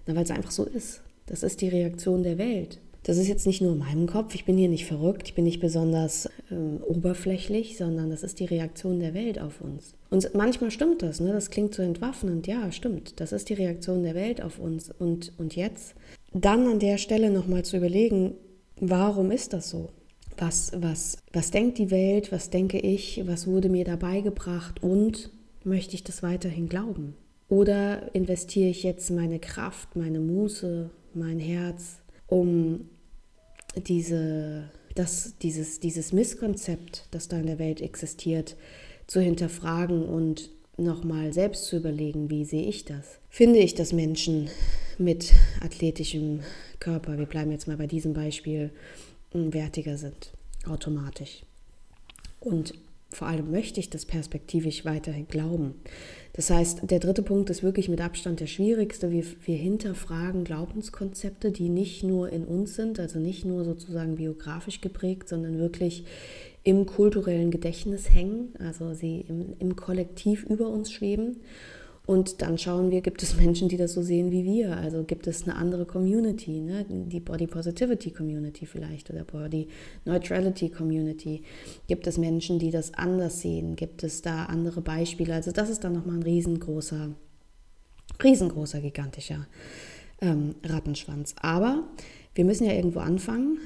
weil 0.06 0.24
es 0.24 0.32
einfach 0.32 0.52
so 0.52 0.64
ist. 0.64 1.02
Das 1.26 1.44
ist 1.44 1.62
die 1.62 1.68
Reaktion 1.68 2.24
der 2.24 2.38
Welt. 2.38 2.80
Das 3.04 3.18
ist 3.18 3.28
jetzt 3.28 3.46
nicht 3.46 3.62
nur 3.62 3.74
in 3.74 3.80
meinem 3.80 4.08
Kopf, 4.08 4.34
ich 4.34 4.46
bin 4.46 4.58
hier 4.58 4.70
nicht 4.70 4.86
verrückt, 4.86 5.28
ich 5.28 5.36
bin 5.36 5.44
nicht 5.44 5.60
besonders 5.60 6.28
ähm, 6.50 6.82
oberflächlich, 6.82 7.78
sondern 7.78 8.10
das 8.10 8.24
ist 8.24 8.40
die 8.40 8.46
Reaktion 8.46 9.00
der 9.00 9.14
Welt 9.14 9.40
auf 9.40 9.62
uns. 9.62 9.94
Und 10.16 10.34
manchmal 10.34 10.72
stimmt 10.72 11.02
das, 11.02 11.20
ne? 11.20 11.34
das 11.34 11.50
klingt 11.50 11.76
so 11.76 11.82
entwaffnend, 11.82 12.48
ja, 12.48 12.72
stimmt, 12.72 13.20
das 13.20 13.34
ist 13.34 13.50
die 13.50 13.54
Reaktion 13.54 14.02
der 14.02 14.16
Welt 14.16 14.42
auf 14.42 14.60
uns. 14.60 14.90
Und, 14.90 15.34
und 15.38 15.58
jetzt 15.58 15.94
dann 16.32 16.66
an 16.70 16.80
der 16.80 16.98
Stelle 16.98 17.30
nochmal 17.30 17.66
zu 17.66 17.76
überlegen, 17.76 18.36
warum 18.80 19.30
ist 19.30 19.52
das 19.52 19.70
so? 19.70 19.90
Was, 20.38 20.72
was, 20.74 21.18
was 21.34 21.52
denkt 21.52 21.80
die 21.80 21.92
Welt? 21.92 22.32
Was 22.32 22.50
denke 22.50 22.80
ich? 22.80 23.24
Was 23.28 23.46
wurde 23.46 23.68
mir 23.68 23.84
dabei 23.84 24.22
gebracht? 24.22 24.82
Und 24.82 25.32
möchte 25.66 25.96
ich 25.96 26.06
das 26.06 26.24
weiterhin 26.24 26.70
glauben? 26.70 27.16
Oder 27.50 28.16
investiere 28.16 28.70
ich 28.70 28.84
jetzt 28.84 29.12
meine 29.12 29.40
Kraft, 29.40 29.98
meine 29.98 30.22
Muße, 30.22 30.92
mein 31.14 31.40
Herz, 31.40 31.98
um 32.28 32.90
diese, 33.76 34.70
das, 34.96 35.34
dieses, 35.42 35.82
dieses 35.82 36.14
Misskonzept, 36.14 37.10
das 37.12 37.28
da 37.28 37.38
in 37.38 37.48
der 37.48 37.60
Welt 37.60 37.82
existiert, 37.82 38.56
zu 39.08 39.20
hinterfragen 39.20 40.04
und 40.04 40.50
nochmal 40.78 41.34
selbst 41.34 41.66
zu 41.66 41.78
überlegen, 41.78 42.30
wie 42.30 42.46
sehe 42.46 42.68
ich 42.68 42.86
das? 42.86 43.20
Finde 43.30 43.60
ich, 43.60 43.76
dass 43.76 43.94
Menschen 43.94 44.50
mit 44.98 45.34
athletischem 45.62 46.42
Körper, 46.80 47.18
wir 47.18 47.26
bleiben 47.26 47.52
jetzt 47.52 47.68
mal 47.68 47.78
bei 47.78 47.88
diesem 47.88 48.14
Beispiel, 48.14 48.72
wertiger 49.34 49.98
sind, 49.98 50.32
automatisch. 50.66 51.44
Und 52.40 52.74
vor 53.10 53.28
allem 53.28 53.52
möchte 53.52 53.80
ich 53.80 53.90
das 53.90 54.06
perspektivisch 54.06 54.84
weiterhin 54.84 55.28
glauben. 55.28 55.76
Das 56.34 56.50
heißt, 56.50 56.90
der 56.92 57.00
dritte 57.00 57.24
Punkt 57.24 57.50
ist 57.50 57.64
wirklich 57.64 57.88
mit 57.88 58.02
Abstand 58.02 58.42
der 58.42 58.48
schwierigste. 58.48 59.10
Wir, 59.10 59.24
wir 59.46 59.56
hinterfragen 59.56 60.44
Glaubenskonzepte, 60.44 61.52
die 61.52 61.70
nicht 61.70 62.04
nur 62.04 62.30
in 62.30 62.44
uns 62.44 62.76
sind, 62.76 63.00
also 63.00 63.20
nicht 63.20 63.46
nur 63.46 63.64
sozusagen 63.64 64.16
biografisch 64.16 64.82
geprägt, 64.82 65.30
sondern 65.30 65.58
wirklich 65.58 66.06
im 66.66 66.88
kulturellen 66.88 67.52
Gedächtnis 67.52 68.10
hängen, 68.10 68.54
also 68.58 68.96
sie 68.96 69.22
im, 69.22 69.54
im 69.60 69.76
Kollektiv 69.76 70.44
über 70.44 70.68
uns 70.68 70.92
schweben. 70.92 71.38
Und 72.08 72.42
dann 72.42 72.58
schauen 72.58 72.92
wir, 72.92 73.02
gibt 73.02 73.24
es 73.24 73.38
Menschen, 73.38 73.70
die 73.70 73.78
das 73.78 73.94
so 73.94 74.02
sehen 74.02 74.32
wie 74.32 74.44
wir? 74.44 74.76
Also 74.78 75.04
gibt 75.04 75.28
es 75.28 75.44
eine 75.44 75.56
andere 75.56 75.86
Community, 75.86 76.62
ne? 76.62 76.86
die 76.90 77.20
Body 77.20 77.48
Positivity 77.48 78.12
Community 78.12 78.66
vielleicht 78.66 79.10
oder 79.12 79.24
Body 79.24 79.68
Neutrality 80.06 80.70
Community? 80.70 81.44
Gibt 81.88 82.08
es 82.08 82.18
Menschen, 82.18 82.58
die 82.58 82.72
das 82.72 82.94
anders 82.96 83.42
sehen? 83.42 83.76
Gibt 83.76 84.04
es 84.04 84.24
da 84.24 84.46
andere 84.46 84.82
Beispiele? 84.82 85.34
Also 85.36 85.52
das 85.52 85.70
ist 85.70 85.84
dann 85.84 85.94
nochmal 85.94 86.18
ein 86.18 86.24
riesengroßer, 86.24 87.12
riesengroßer, 88.24 88.82
gigantischer 88.82 89.48
ähm, 90.22 90.56
Rattenschwanz. 90.64 91.36
Aber 91.42 91.84
wir 92.34 92.46
müssen 92.46 92.66
ja 92.66 92.74
irgendwo 92.74 93.00
anfangen 93.00 93.60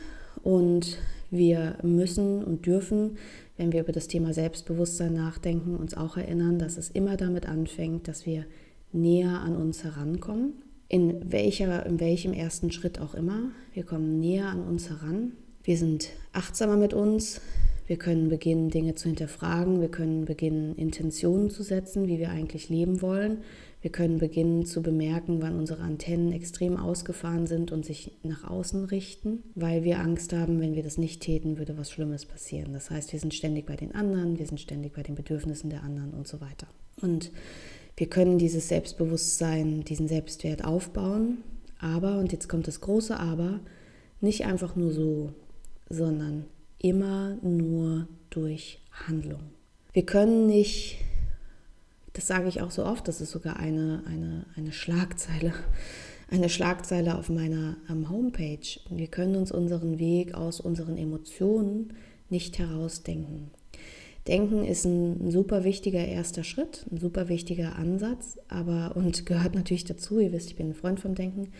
und 0.43 0.97
wir 1.32 1.78
müssen 1.84 2.43
und 2.43 2.65
dürfen 2.65 3.17
wenn 3.60 3.73
wir 3.73 3.82
über 3.82 3.91
das 3.91 4.08
Thema 4.08 4.34
Selbstbewusstsein 4.34 5.13
nachdenken, 5.13 5.75
uns 5.75 5.93
auch 5.93 6.15
erinnern, 6.15 6.60
dass 6.60 6.78
es 6.78 6.89
immer 6.89 7.17
damit 7.17 7.45
anfängt, 7.45 8.08
dass 8.08 8.25
wir 8.25 8.45
näher 8.93 9.41
an 9.41 9.58
uns 9.58 9.84
herankommen. 9.84 10.54
In, 10.88 11.30
welcher, 11.30 11.86
in 11.86 11.99
welchem 11.99 12.32
ersten 12.32 12.71
Schritt 12.71 13.02
auch 13.02 13.13
immer. 13.13 13.52
Wir 13.73 13.84
kommen 13.84 14.17
näher 14.21 14.45
an 14.45 14.62
uns 14.62 14.89
heran. 14.89 15.34
Wir 15.62 15.78
sind 15.78 16.08
achtsamer 16.32 16.78
mit 16.78 16.93
uns. 16.93 17.41
Wir 17.86 17.97
können 17.97 18.30
beginnen, 18.30 18.69
Dinge 18.69 18.95
zu 18.95 19.10
hinterfragen. 19.10 19.82
Wir 19.82 19.91
können 19.91 20.23
beginnen, 20.23 20.78
Intentionen 20.78 21.49
zu 21.49 21.62
setzen, 21.62 22.08
wie 22.08 22.17
wir 22.17 22.30
eigentlich 22.30 22.69
leben 22.69 23.02
wollen. 23.02 23.39
Wir 23.81 23.91
können 23.91 24.17
beginnen 24.17 24.65
zu 24.65 24.81
bemerken, 24.81 25.41
wann 25.41 25.57
unsere 25.57 25.81
Antennen 25.81 26.33
extrem 26.33 26.75
ausgefahren 26.75 27.47
sind 27.47 27.71
und 27.71 27.85
sich 27.85 28.11
nach 28.23 28.43
außen 28.43 28.85
richten, 28.85 29.43
weil 29.55 29.85
wir 29.85 29.99
Angst 29.99 30.33
haben, 30.33 30.59
wenn 30.59 30.75
wir 30.75 30.83
das 30.83 30.97
nicht 30.97 31.21
täten, 31.21 31.57
würde 31.57 31.77
was 31.77 31.89
Schlimmes 31.89 32.25
passieren. 32.25 32.73
Das 32.73 32.89
heißt, 32.89 33.13
wir 33.13 33.19
sind 33.19 33.33
ständig 33.33 33.65
bei 33.65 33.77
den 33.77 33.95
anderen, 33.95 34.37
wir 34.37 34.45
sind 34.45 34.59
ständig 34.59 34.93
bei 34.93 35.03
den 35.03 35.15
Bedürfnissen 35.15 35.69
der 35.69 35.83
anderen 35.83 36.13
und 36.13 36.27
so 36.27 36.41
weiter. 36.41 36.67
Und 37.01 37.31
wir 37.95 38.07
können 38.07 38.37
dieses 38.37 38.67
Selbstbewusstsein, 38.67 39.85
diesen 39.85 40.09
Selbstwert 40.09 40.65
aufbauen, 40.65 41.37
aber, 41.79 42.17
und 42.17 42.33
jetzt 42.33 42.49
kommt 42.49 42.67
das 42.67 42.81
große 42.81 43.17
Aber, 43.17 43.61
nicht 44.21 44.45
einfach 44.45 44.75
nur 44.75 44.91
so, 44.91 45.31
sondern 45.89 46.45
immer 46.77 47.37
nur 47.41 48.07
durch 48.29 48.79
Handlung. 48.91 49.39
Wir 49.93 50.05
können 50.05 50.45
nicht 50.45 50.97
das 52.19 52.27
sage 52.27 52.49
ich 52.49 52.60
auch 52.60 52.69
so 52.69 52.86
oft, 52.86 53.08
das 53.08 53.21
ist 53.21 53.32
sogar 53.32 53.55
eine, 53.55 54.03
eine, 54.05 54.45
eine 54.58 54.73
Schlagzeile, 54.73 55.53
eine 56.29 56.49
Schlagzeile 56.49 57.17
auf 57.17 57.29
meiner 57.29 57.77
ähm, 57.89 58.10
Homepage. 58.10 58.60
Wir 58.89 59.08
können 59.08 59.38
uns 59.38 59.53
unseren 59.53 59.99
Weg 59.99 60.34
aus 60.34 60.60
unseren 60.60 60.97
Emotionen 60.97 61.93
nicht 62.29 62.60
herausdenken. 62.60 63.51
Denken 64.27 64.65
ist 64.65 64.84
ein, 64.84 65.32
super 65.32 65.63
wichtiger 65.63 66.05
erster 66.05 66.43
Schritt, 66.43 66.86
ein 66.91 66.97
super 66.97 67.29
wichtiger 67.29 67.77
Ansatz, 67.77 68.38
aber 68.49 68.97
und 68.97 69.25
gehört 69.25 69.55
natürlich 69.55 69.86
dazu. 69.86 70.19
Ihr 70.19 70.34
wisst, 70.34 70.49
ich 70.49 70.58
bin 70.58 70.71
ein 70.71 70.75
Freund 70.75 70.99
vom 70.99 71.15
Denken. 71.15 71.53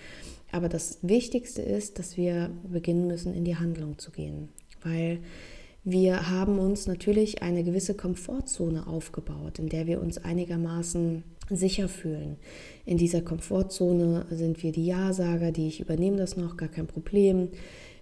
Aber 0.52 0.68
das 0.68 1.00
Wichtigste 1.04 1.62
ist, 1.62 2.00
dass 2.00 2.18
wir 2.18 2.52
beginnen 2.70 3.08
müssen, 3.08 3.34
in 3.34 3.46
die 3.46 3.56
Handlung 3.56 3.98
zu 3.98 4.12
gehen, 4.12 4.50
weil 4.84 5.20
wir 5.92 6.30
haben 6.30 6.60
uns 6.60 6.88
natürlich 6.88 7.42
eine 7.42 7.64
gewisse 7.64 7.96
Komfortzone 7.96 8.88
aufgebaut, 8.88 9.60
in 9.60 9.70
der 9.70 9.88
wir 9.88 10.02
uns 10.02 10.18
einigermaßen 10.18 11.24
sicher 11.50 11.88
fühlen. 11.88 12.38
In 12.86 12.98
dieser 12.98 13.22
Komfortzone 13.22 14.26
sind 14.30 14.62
wir 14.62 14.72
die 14.72 14.86
Ja-Sager, 14.86 15.52
die 15.52 15.68
ich 15.68 15.80
übernehme 15.80 16.18
das 16.18 16.38
noch, 16.38 16.58
gar 16.58 16.70
kein 16.70 16.88
Problem. 16.88 17.50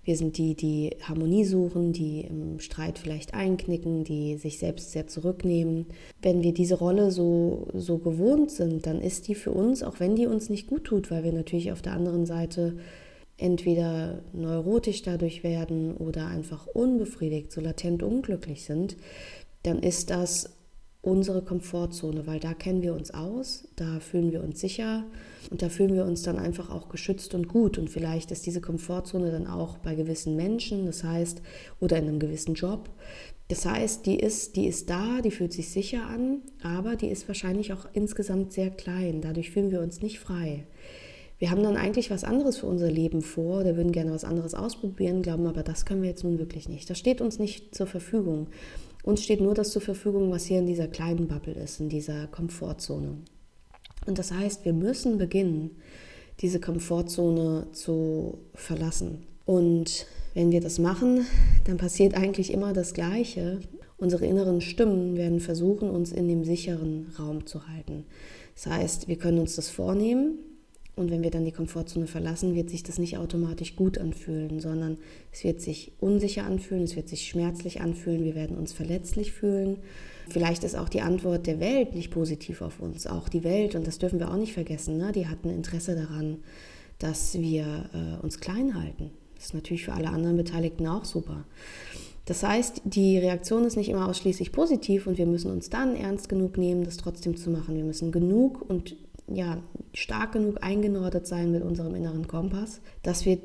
Wir 0.03 0.15
sind 0.15 0.37
die, 0.37 0.55
die 0.55 0.95
Harmonie 1.03 1.43
suchen, 1.43 1.91
die 1.91 2.21
im 2.21 2.59
Streit 2.59 2.97
vielleicht 2.97 3.33
einknicken, 3.33 4.05
die 4.05 4.37
sich 4.37 4.57
selbst 4.57 4.91
sehr 4.91 5.07
zurücknehmen. 5.07 5.87
Wenn 6.21 6.43
wir 6.43 6.53
diese 6.53 6.75
Rolle 6.75 7.11
so, 7.11 7.67
so 7.73 7.97
gewohnt 7.97 8.51
sind, 8.51 8.85
dann 8.85 9.01
ist 9.01 9.27
die 9.27 9.35
für 9.35 9.51
uns, 9.51 9.83
auch 9.83 9.99
wenn 9.99 10.15
die 10.15 10.27
uns 10.27 10.49
nicht 10.49 10.67
gut 10.67 10.85
tut, 10.85 11.11
weil 11.11 11.25
wir 11.25 11.33
natürlich 11.33 11.73
auf 11.73 11.81
der 11.81 11.93
anderen 11.93 12.25
Seite 12.25 12.77
entweder 13.37 14.23
neurotisch 14.33 15.03
dadurch 15.03 15.43
werden 15.43 15.95
oder 15.95 16.27
einfach 16.27 16.67
unbefriedigt, 16.67 17.51
so 17.51 17.61
latent 17.61 18.03
unglücklich 18.03 18.63
sind, 18.63 18.97
dann 19.63 19.79
ist 19.79 20.09
das 20.09 20.57
unsere 21.01 21.41
Komfortzone, 21.41 22.27
weil 22.27 22.39
da 22.39 22.53
kennen 22.53 22.81
wir 22.81 22.93
uns 22.93 23.11
aus, 23.11 23.67
da 23.75 23.99
fühlen 23.99 24.31
wir 24.31 24.43
uns 24.43 24.59
sicher 24.59 25.05
und 25.49 25.61
da 25.61 25.69
fühlen 25.69 25.93
wir 25.93 26.05
uns 26.05 26.23
dann 26.23 26.37
einfach 26.37 26.69
auch 26.69 26.89
geschützt 26.89 27.33
und 27.33 27.47
gut. 27.47 27.77
Und 27.77 27.89
vielleicht 27.89 28.31
ist 28.31 28.45
diese 28.45 28.59
Komfortzone 28.59 29.31
dann 29.31 29.47
auch 29.47 29.77
bei 29.77 29.95
gewissen 29.95 30.35
Menschen, 30.35 30.85
das 30.85 31.03
heißt, 31.03 31.41
oder 31.79 31.97
in 31.97 32.07
einem 32.07 32.19
gewissen 32.19 32.55
Job. 32.55 32.89
Das 33.47 33.65
heißt, 33.65 34.05
die 34.05 34.19
ist, 34.19 34.57
die 34.57 34.67
ist 34.67 34.89
da, 34.89 35.21
die 35.21 35.31
fühlt 35.31 35.53
sich 35.53 35.69
sicher 35.69 36.05
an, 36.05 36.41
aber 36.61 36.97
die 36.97 37.07
ist 37.07 37.29
wahrscheinlich 37.29 37.71
auch 37.71 37.87
insgesamt 37.93 38.51
sehr 38.51 38.71
klein. 38.71 39.21
Dadurch 39.21 39.51
fühlen 39.51 39.71
wir 39.71 39.79
uns 39.79 40.01
nicht 40.01 40.19
frei 40.19 40.65
wir 41.39 41.51
haben 41.51 41.61
dann 41.61 41.77
eigentlich 41.77 42.09
was 42.09 42.23
anderes 42.23 42.57
für 42.57 42.65
unser 42.65 42.89
Leben 42.89 43.21
vor 43.21 43.59
oder 43.59 43.77
würden 43.77 43.91
gerne 43.91 44.11
was 44.11 44.23
anderes 44.23 44.55
ausprobieren, 44.55 45.21
glauben 45.21 45.45
aber, 45.45 45.63
das 45.63 45.85
können 45.85 46.01
wir 46.01 46.09
jetzt 46.09 46.23
nun 46.23 46.39
wirklich 46.39 46.67
nicht. 46.67 46.89
Das 46.89 46.97
steht 46.97 47.21
uns 47.21 47.37
nicht 47.37 47.75
zur 47.75 47.85
Verfügung. 47.85 48.47
Uns 49.03 49.23
steht 49.23 49.39
nur 49.39 49.53
das 49.53 49.71
zur 49.71 49.81
Verfügung, 49.81 50.31
was 50.31 50.45
hier 50.45 50.59
in 50.59 50.65
dieser 50.65 50.87
kleinen 50.87 51.27
Bubble 51.27 51.53
ist, 51.53 51.79
in 51.79 51.89
dieser 51.89 52.27
Komfortzone. 52.27 53.19
Und 54.05 54.17
das 54.17 54.31
heißt, 54.31 54.65
wir 54.65 54.73
müssen 54.73 55.17
beginnen, 55.17 55.71
diese 56.39 56.59
Komfortzone 56.59 57.67
zu 57.71 58.39
verlassen. 58.53 59.23
Und 59.45 60.07
wenn 60.33 60.51
wir 60.51 60.61
das 60.61 60.79
machen, 60.79 61.25
dann 61.65 61.77
passiert 61.77 62.15
eigentlich 62.15 62.51
immer 62.51 62.73
das 62.73 62.93
Gleiche. 62.93 63.59
Unsere 63.97 64.25
inneren 64.25 64.61
Stimmen 64.61 65.17
werden 65.17 65.39
versuchen, 65.39 65.89
uns 65.89 66.11
in 66.11 66.27
dem 66.27 66.43
sicheren 66.43 67.07
Raum 67.17 67.45
zu 67.45 67.67
halten. 67.67 68.05
Das 68.55 68.67
heißt, 68.67 69.07
wir 69.07 69.17
können 69.17 69.39
uns 69.39 69.55
das 69.55 69.69
vornehmen, 69.69 70.37
und 70.97 71.11
wenn 71.11 71.21
wir 71.21 71.29
dann 71.29 71.45
die 71.45 71.51
Komfortzone 71.51 72.07
verlassen, 72.07 72.55
wird 72.55 72.69
sich 72.69 72.81
das 72.81 72.97
nicht 72.97 73.17
automatisch 73.17 73.75
gut 73.75 73.99
anfühlen, 73.99 74.59
sondern 74.59 74.97
es 75.31 75.43
wird 75.43 75.61
sich 75.61 75.91
unsicher 75.99 76.43
anfühlen, 76.43 76.83
es 76.83 76.95
wird 76.95 77.07
sich 77.07 77.27
schmerzlich 77.27 77.81
anfühlen, 77.81 78.23
wir 78.23 78.33
werden 78.33 78.57
uns 78.57 78.73
verletzlich 78.73 79.31
fühlen. 79.31 79.77
Vielleicht 80.29 80.63
ist 80.63 80.75
auch 80.75 80.89
die 80.89 81.01
Antwort 81.01 81.45
der 81.45 81.59
Welt 81.59 81.93
nicht 81.93 82.09
positiv 82.11 82.61
auf 82.61 82.79
uns. 82.79 83.05
Auch 83.05 83.29
die 83.29 83.43
Welt, 83.43 83.75
und 83.75 83.85
das 83.85 83.99
dürfen 83.99 84.19
wir 84.19 84.31
auch 84.31 84.37
nicht 84.37 84.53
vergessen, 84.53 84.97
ne? 84.97 85.11
die 85.11 85.27
hat 85.27 85.45
ein 85.45 85.51
Interesse 85.51 85.95
daran, 85.95 86.39
dass 86.99 87.39
wir 87.39 87.89
äh, 87.93 88.23
uns 88.23 88.39
klein 88.39 88.73
halten. 88.73 89.11
Das 89.35 89.45
ist 89.45 89.53
natürlich 89.53 89.85
für 89.85 89.93
alle 89.93 90.09
anderen 90.09 90.35
Beteiligten 90.35 90.87
auch 90.87 91.05
super. 91.05 91.45
Das 92.25 92.43
heißt, 92.43 92.81
die 92.83 93.17
Reaktion 93.17 93.63
ist 93.63 93.77
nicht 93.77 93.87
immer 93.87 94.09
ausschließlich 94.09 94.51
positiv 94.51 95.07
und 95.07 95.17
wir 95.17 95.25
müssen 95.25 95.49
uns 95.49 95.69
dann 95.69 95.95
ernst 95.95 96.27
genug 96.27 96.57
nehmen, 96.57 96.83
das 96.83 96.97
trotzdem 96.97 97.37
zu 97.37 97.49
machen. 97.49 97.75
Wir 97.77 97.85
müssen 97.85 98.11
genug 98.11 98.67
und 98.67 98.97
ja, 99.27 99.61
stark 99.93 100.33
genug 100.33 100.63
eingenordet 100.63 101.27
sein 101.27 101.51
mit 101.51 101.63
unserem 101.63 101.95
inneren 101.95 102.27
Kompass, 102.27 102.81
dass 103.03 103.25
wir 103.25 103.39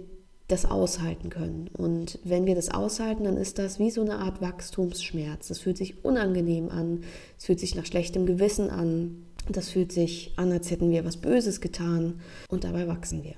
das 0.48 0.64
aushalten 0.64 1.30
können. 1.30 1.70
Und 1.72 2.18
wenn 2.24 2.46
wir 2.46 2.54
das 2.54 2.70
aushalten, 2.70 3.24
dann 3.24 3.36
ist 3.36 3.58
das 3.58 3.78
wie 3.78 3.90
so 3.90 4.02
eine 4.02 4.18
Art 4.18 4.40
Wachstumsschmerz. 4.40 5.48
Das 5.48 5.60
fühlt 5.60 5.78
sich 5.78 6.04
unangenehm 6.04 6.68
an, 6.68 7.04
es 7.38 7.46
fühlt 7.46 7.60
sich 7.60 7.74
nach 7.74 7.86
schlechtem 7.86 8.26
Gewissen 8.26 8.68
an, 8.68 9.24
das 9.48 9.70
fühlt 9.70 9.92
sich 9.92 10.32
an, 10.36 10.52
als 10.52 10.70
hätten 10.70 10.90
wir 10.90 11.04
was 11.04 11.16
Böses 11.16 11.60
getan 11.60 12.20
und 12.48 12.64
dabei 12.64 12.86
wachsen 12.86 13.24
wir. 13.24 13.34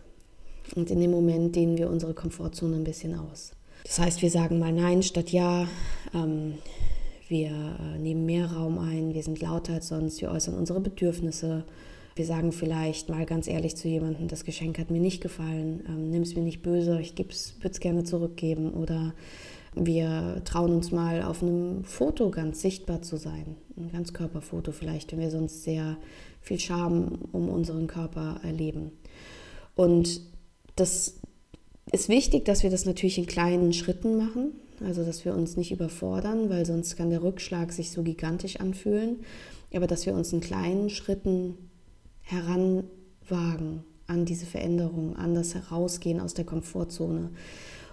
Und 0.75 0.91
in 0.91 1.01
dem 1.01 1.11
Moment 1.11 1.55
dehnen 1.55 1.79
wir 1.79 1.89
unsere 1.89 2.15
Komfortzone 2.15 2.77
ein 2.77 2.85
bisschen 2.85 3.19
aus. 3.19 3.53
Das 3.85 3.99
heißt, 3.99 4.23
wir 4.23 4.31
sagen 4.31 4.59
mal 4.59 4.73
Nein 4.73 5.03
statt 5.03 5.31
Ja. 5.31 5.69
Ähm, 6.15 6.55
wir 7.29 7.49
äh, 7.49 7.99
nehmen 7.99 8.27
mehr 8.27 8.53
Raum 8.53 8.79
ein, 8.79 9.15
wir 9.15 9.23
sind 9.23 9.41
lauter 9.41 9.75
als 9.75 9.89
sonst, 9.89 10.21
wir 10.21 10.31
äußern 10.31 10.55
unsere 10.55 10.81
Bedürfnisse 10.81 11.65
Wir 12.17 12.27
sagen 12.27 12.53
vielleicht 12.53 13.09
mal 13.09 13.27
ganz 13.27 13.49
ehrlich 13.49 13.77
zu 13.77 13.89
jemandem, 13.89 14.29
das 14.29 14.45
Geschenk 14.45 14.79
hat 14.79 14.91
mir 14.91 15.01
nicht 15.01 15.21
gefallen, 15.21 15.83
ähm, 15.89 16.11
nimm 16.11 16.23
es 16.23 16.37
mir 16.37 16.43
nicht 16.43 16.63
böse, 16.63 17.01
ich 17.01 17.19
würde 17.19 17.35
es 17.35 17.81
gerne 17.81 18.05
zurückgeben. 18.05 18.73
Oder 18.73 19.15
wir 19.75 20.43
trauen 20.45 20.73
uns 20.73 20.93
mal 20.93 21.23
auf 21.23 21.43
einem 21.43 21.83
Foto 21.83 22.31
ganz 22.31 22.61
sichtbar 22.61 23.03
zu 23.03 23.17
sein, 23.17 23.57
ein 23.77 23.91
Ganzkörperfoto 23.91 24.71
vielleicht, 24.71 25.11
wenn 25.11 25.19
wir 25.19 25.31
sonst 25.31 25.65
sehr 25.65 25.97
viel 26.41 26.61
Scham 26.61 27.19
um 27.33 27.49
unseren 27.49 27.89
Körper 27.89 28.41
erleben. 28.45 28.93
Und 29.75 30.21
das 30.77 31.17
ist 31.91 32.09
wichtig, 32.09 32.45
dass 32.45 32.63
wir 32.63 32.71
das 32.71 32.85
natürlich 32.85 33.19
in 33.19 33.27
kleinen 33.27 33.73
Schritten 33.73 34.17
machen, 34.17 34.53
also 34.85 35.05
dass 35.05 35.25
wir 35.25 35.35
uns 35.35 35.57
nicht 35.57 35.73
überfordern, 35.73 36.49
weil 36.49 36.65
sonst 36.65 36.97
kann 36.97 37.11
der 37.11 37.25
Rückschlag 37.25 37.73
sich 37.73 37.91
so 37.91 38.05
gigantisch 38.05 38.61
anfühlen, 38.61 39.25
aber 39.75 39.89
dass 39.89 40.07
wir 40.07 40.15
uns 40.15 40.33
in 40.33 40.41
kleinen 40.41 40.91
Schritten 40.91 41.57
heranwagen 42.25 43.85
an 44.07 44.25
diese 44.25 44.47
Veränderung, 44.47 45.17
an 45.17 45.35
das 45.35 45.55
Herausgehen 45.55 46.21
aus 46.21 46.35
der 46.35 46.45
Komfortzone. 46.45 47.31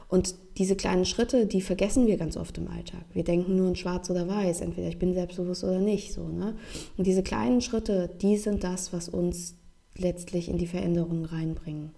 Und 0.08 0.36
diese 0.58 0.76
kleinen 0.76 1.06
Schritte, 1.06 1.46
die 1.46 1.62
vergessen 1.62 2.06
wir 2.06 2.18
ganz 2.18 2.36
oft 2.36 2.58
im 2.58 2.68
Alltag. 2.68 3.06
Wir 3.14 3.24
denken 3.24 3.56
nur 3.56 3.70
in 3.70 3.78
schwarz 3.78 4.10
oder 4.10 4.28
weiß, 4.28 4.60
entweder 4.60 4.90
ich 4.90 5.00
bin 5.00 5.14
selbstbewusst 5.14 5.64
oder 5.64 5.80
nicht. 5.80 6.12
So, 6.12 6.28
ne? 6.28 6.56
Und 6.98 7.08
diese 7.08 7.24
kleinen 7.24 7.62
Schritte, 7.62 8.10
die 8.22 8.36
sind 8.36 8.66
das, 8.66 8.92
was 8.92 9.08
uns 9.08 9.56
letztlich 9.98 10.50
in 10.50 10.58
die 10.58 10.68
Veränderung 10.68 11.24
reinbringen. 11.24 11.92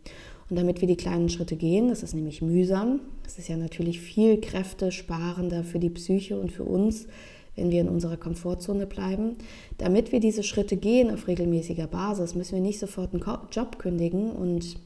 Und 0.50 0.58
damit 0.58 0.82
wir 0.82 0.88
die 0.88 0.98
kleinen 0.98 1.30
Schritte 1.30 1.56
gehen, 1.56 1.90
das 1.90 2.04
ist 2.04 2.14
nämlich 2.14 2.44
mühsam, 2.44 3.00
das 3.24 3.40
ist 3.40 3.48
ja 3.48 3.58
natürlich 3.58 4.00
viel 4.00 4.40
kräftesparender 4.40 5.64
für 5.64 5.80
die 5.80 5.90
Psyche 5.90 6.40
und 6.40 6.52
für 6.52 6.66
uns, 6.66 7.08
wenn 7.56 7.72
wir 7.72 7.82
in 7.82 7.90
unserer 7.90 8.18
Komfortzone 8.18 8.88
bleiben. 8.88 9.38
Damit 9.78 10.12
wir 10.12 10.20
diese 10.20 10.44
Schritte 10.44 10.78
gehen 10.78 11.12
auf 11.12 11.28
regelmäßiger 11.28 11.88
Basis, 11.88 12.36
müssen 12.36 12.54
wir 12.54 12.62
nicht 12.62 12.80
sofort 12.80 13.14
einen 13.14 13.24
Job 13.52 13.80
kündigen 13.80 14.32
und, 14.32 14.78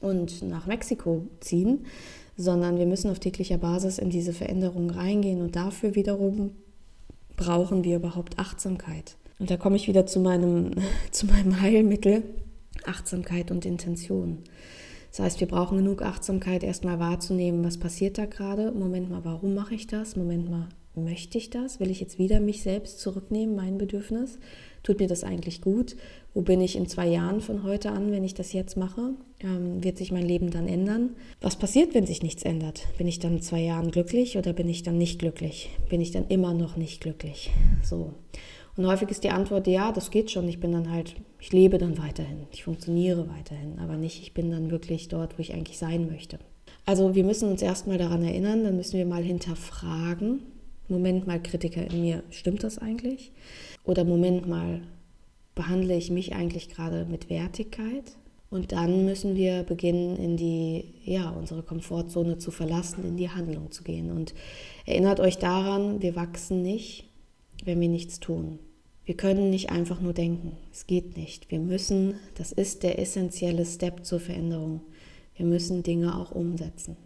und 0.00 0.42
nach 0.42 0.66
Mexiko 0.66 1.26
ziehen, 1.40 1.86
sondern 2.36 2.78
wir 2.78 2.86
müssen 2.86 3.10
auf 3.10 3.18
täglicher 3.18 3.58
Basis 3.58 3.98
in 3.98 4.10
diese 4.10 4.32
Veränderung 4.32 4.90
reingehen 4.90 5.40
und 5.40 5.56
dafür 5.56 5.94
wiederum 5.94 6.52
brauchen 7.36 7.84
wir 7.84 7.96
überhaupt 7.96 8.38
Achtsamkeit. 8.38 9.16
Und 9.38 9.50
da 9.50 9.56
komme 9.56 9.76
ich 9.76 9.88
wieder 9.88 10.06
zu 10.06 10.20
meinem, 10.20 10.70
zu 11.10 11.26
meinem 11.26 11.60
Heilmittel, 11.60 12.22
Achtsamkeit 12.84 13.50
und 13.50 13.66
Intention. 13.66 14.38
Das 15.10 15.20
heißt, 15.20 15.40
wir 15.40 15.48
brauchen 15.48 15.78
genug 15.78 16.02
Achtsamkeit, 16.02 16.62
erstmal 16.62 16.98
wahrzunehmen, 16.98 17.64
was 17.64 17.78
passiert 17.78 18.18
da 18.18 18.26
gerade. 18.26 18.72
Moment 18.72 19.10
mal, 19.10 19.24
warum 19.24 19.54
mache 19.54 19.74
ich 19.74 19.86
das? 19.86 20.14
Moment 20.14 20.50
mal, 20.50 20.68
möchte 20.96 21.38
ich 21.38 21.50
das? 21.50 21.80
Will 21.80 21.90
ich 21.90 22.00
jetzt 22.00 22.18
wieder 22.18 22.40
mich 22.40 22.62
selbst 22.62 22.98
zurücknehmen, 23.00 23.54
mein 23.54 23.78
Bedürfnis? 23.78 24.38
Tut 24.82 25.00
mir 25.00 25.08
das 25.08 25.24
eigentlich 25.24 25.60
gut? 25.60 25.96
Wo 26.32 26.42
bin 26.42 26.60
ich 26.60 26.76
in 26.76 26.86
zwei 26.86 27.08
Jahren 27.08 27.40
von 27.40 27.62
heute 27.62 27.90
an, 27.90 28.12
wenn 28.12 28.24
ich 28.24 28.34
das 28.34 28.52
jetzt 28.52 28.76
mache? 28.76 29.14
Ähm, 29.40 29.82
wird 29.82 29.98
sich 29.98 30.12
mein 30.12 30.26
Leben 30.26 30.50
dann 30.50 30.68
ändern? 30.68 31.16
Was 31.40 31.56
passiert, 31.56 31.94
wenn 31.94 32.06
sich 32.06 32.22
nichts 32.22 32.42
ändert? 32.44 32.86
Bin 32.98 33.08
ich 33.08 33.18
dann 33.18 33.36
in 33.36 33.42
zwei 33.42 33.60
Jahren 33.60 33.90
glücklich 33.90 34.38
oder 34.38 34.52
bin 34.52 34.68
ich 34.68 34.82
dann 34.82 34.98
nicht 34.98 35.18
glücklich? 35.18 35.70
Bin 35.88 36.00
ich 36.00 36.12
dann 36.12 36.28
immer 36.28 36.54
noch 36.54 36.76
nicht 36.76 37.00
glücklich? 37.00 37.50
So. 37.82 38.14
Und 38.76 38.86
häufig 38.86 39.10
ist 39.10 39.24
die 39.24 39.30
Antwort, 39.30 39.66
ja, 39.66 39.90
das 39.90 40.10
geht 40.10 40.30
schon. 40.30 40.46
Ich 40.48 40.60
bin 40.60 40.72
dann 40.72 40.90
halt, 40.90 41.16
ich 41.40 41.52
lebe 41.52 41.78
dann 41.78 41.98
weiterhin. 41.98 42.46
Ich 42.52 42.64
funktioniere 42.64 43.28
weiterhin, 43.28 43.78
aber 43.78 43.96
nicht, 43.96 44.22
ich 44.22 44.34
bin 44.34 44.50
dann 44.50 44.70
wirklich 44.70 45.08
dort, 45.08 45.38
wo 45.38 45.42
ich 45.42 45.54
eigentlich 45.54 45.78
sein 45.78 46.06
möchte. 46.06 46.38
Also 46.84 47.14
wir 47.14 47.24
müssen 47.24 47.48
uns 47.48 47.62
erstmal 47.62 47.98
daran 47.98 48.22
erinnern, 48.22 48.62
dann 48.62 48.76
müssen 48.76 48.98
wir 48.98 49.06
mal 49.06 49.22
hinterfragen, 49.22 50.42
Moment 50.88 51.26
mal, 51.26 51.42
Kritiker 51.42 51.90
in 51.90 52.02
mir, 52.02 52.22
stimmt 52.30 52.62
das 52.62 52.78
eigentlich? 52.78 53.32
Oder 53.84 54.04
Moment 54.04 54.48
mal, 54.48 54.82
behandle 55.54 55.96
ich 55.96 56.10
mich 56.10 56.34
eigentlich 56.34 56.68
gerade 56.68 57.06
mit 57.06 57.28
Wertigkeit? 57.30 58.16
Und 58.48 58.70
dann 58.70 59.04
müssen 59.04 59.34
wir 59.34 59.64
beginnen, 59.64 60.16
in 60.16 60.36
die, 60.36 60.84
ja, 61.04 61.30
unsere 61.30 61.62
Komfortzone 61.62 62.38
zu 62.38 62.50
verlassen, 62.50 63.04
in 63.04 63.16
die 63.16 63.30
Handlung 63.30 63.72
zu 63.72 63.82
gehen. 63.82 64.10
Und 64.12 64.34
erinnert 64.84 65.18
euch 65.18 65.38
daran, 65.38 66.00
wir 66.00 66.14
wachsen 66.14 66.62
nicht, 66.62 67.04
wenn 67.64 67.80
wir 67.80 67.88
nichts 67.88 68.20
tun. 68.20 68.60
Wir 69.04 69.16
können 69.16 69.50
nicht 69.50 69.70
einfach 69.70 70.00
nur 70.00 70.12
denken. 70.12 70.56
Es 70.72 70.86
geht 70.86 71.16
nicht. 71.16 71.50
Wir 71.50 71.60
müssen, 71.60 72.14
das 72.34 72.52
ist 72.52 72.82
der 72.82 72.98
essentielle 72.98 73.64
Step 73.64 74.04
zur 74.04 74.20
Veränderung. 74.20 74.80
Wir 75.36 75.46
müssen 75.46 75.82
Dinge 75.82 76.16
auch 76.18 76.32
umsetzen. 76.32 76.96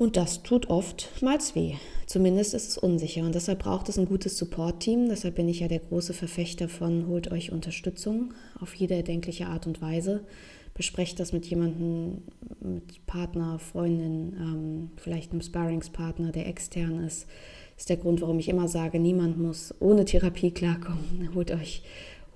Und 0.00 0.16
das 0.16 0.42
tut 0.42 0.70
oftmals 0.70 1.54
weh. 1.54 1.74
Zumindest 2.06 2.54
ist 2.54 2.68
es 2.70 2.78
unsicher. 2.78 3.22
Und 3.22 3.34
deshalb 3.34 3.58
braucht 3.58 3.86
es 3.90 3.98
ein 3.98 4.06
gutes 4.06 4.38
Support-Team. 4.38 5.10
Deshalb 5.10 5.34
bin 5.34 5.46
ich 5.46 5.60
ja 5.60 5.68
der 5.68 5.80
große 5.80 6.14
Verfechter 6.14 6.70
von 6.70 7.06
holt 7.06 7.30
euch 7.30 7.52
Unterstützung 7.52 8.32
auf 8.58 8.74
jede 8.74 8.94
erdenkliche 8.94 9.48
Art 9.48 9.66
und 9.66 9.82
Weise. 9.82 10.24
Besprecht 10.72 11.20
das 11.20 11.34
mit 11.34 11.44
jemandem, 11.44 12.22
mit 12.60 13.04
Partner, 13.04 13.58
Freundin, 13.58 14.32
ähm, 14.40 14.90
vielleicht 14.96 15.32
einem 15.32 15.42
Sparringspartner, 15.42 16.32
der 16.32 16.46
extern 16.48 17.04
ist. 17.04 17.26
Das 17.74 17.82
ist 17.82 17.90
der 17.90 17.98
Grund, 17.98 18.22
warum 18.22 18.38
ich 18.38 18.48
immer 18.48 18.68
sage, 18.68 18.98
niemand 18.98 19.38
muss 19.38 19.74
ohne 19.80 20.06
Therapie 20.06 20.50
klarkommen. 20.50 21.28
Holt 21.34 21.50
euch, 21.50 21.82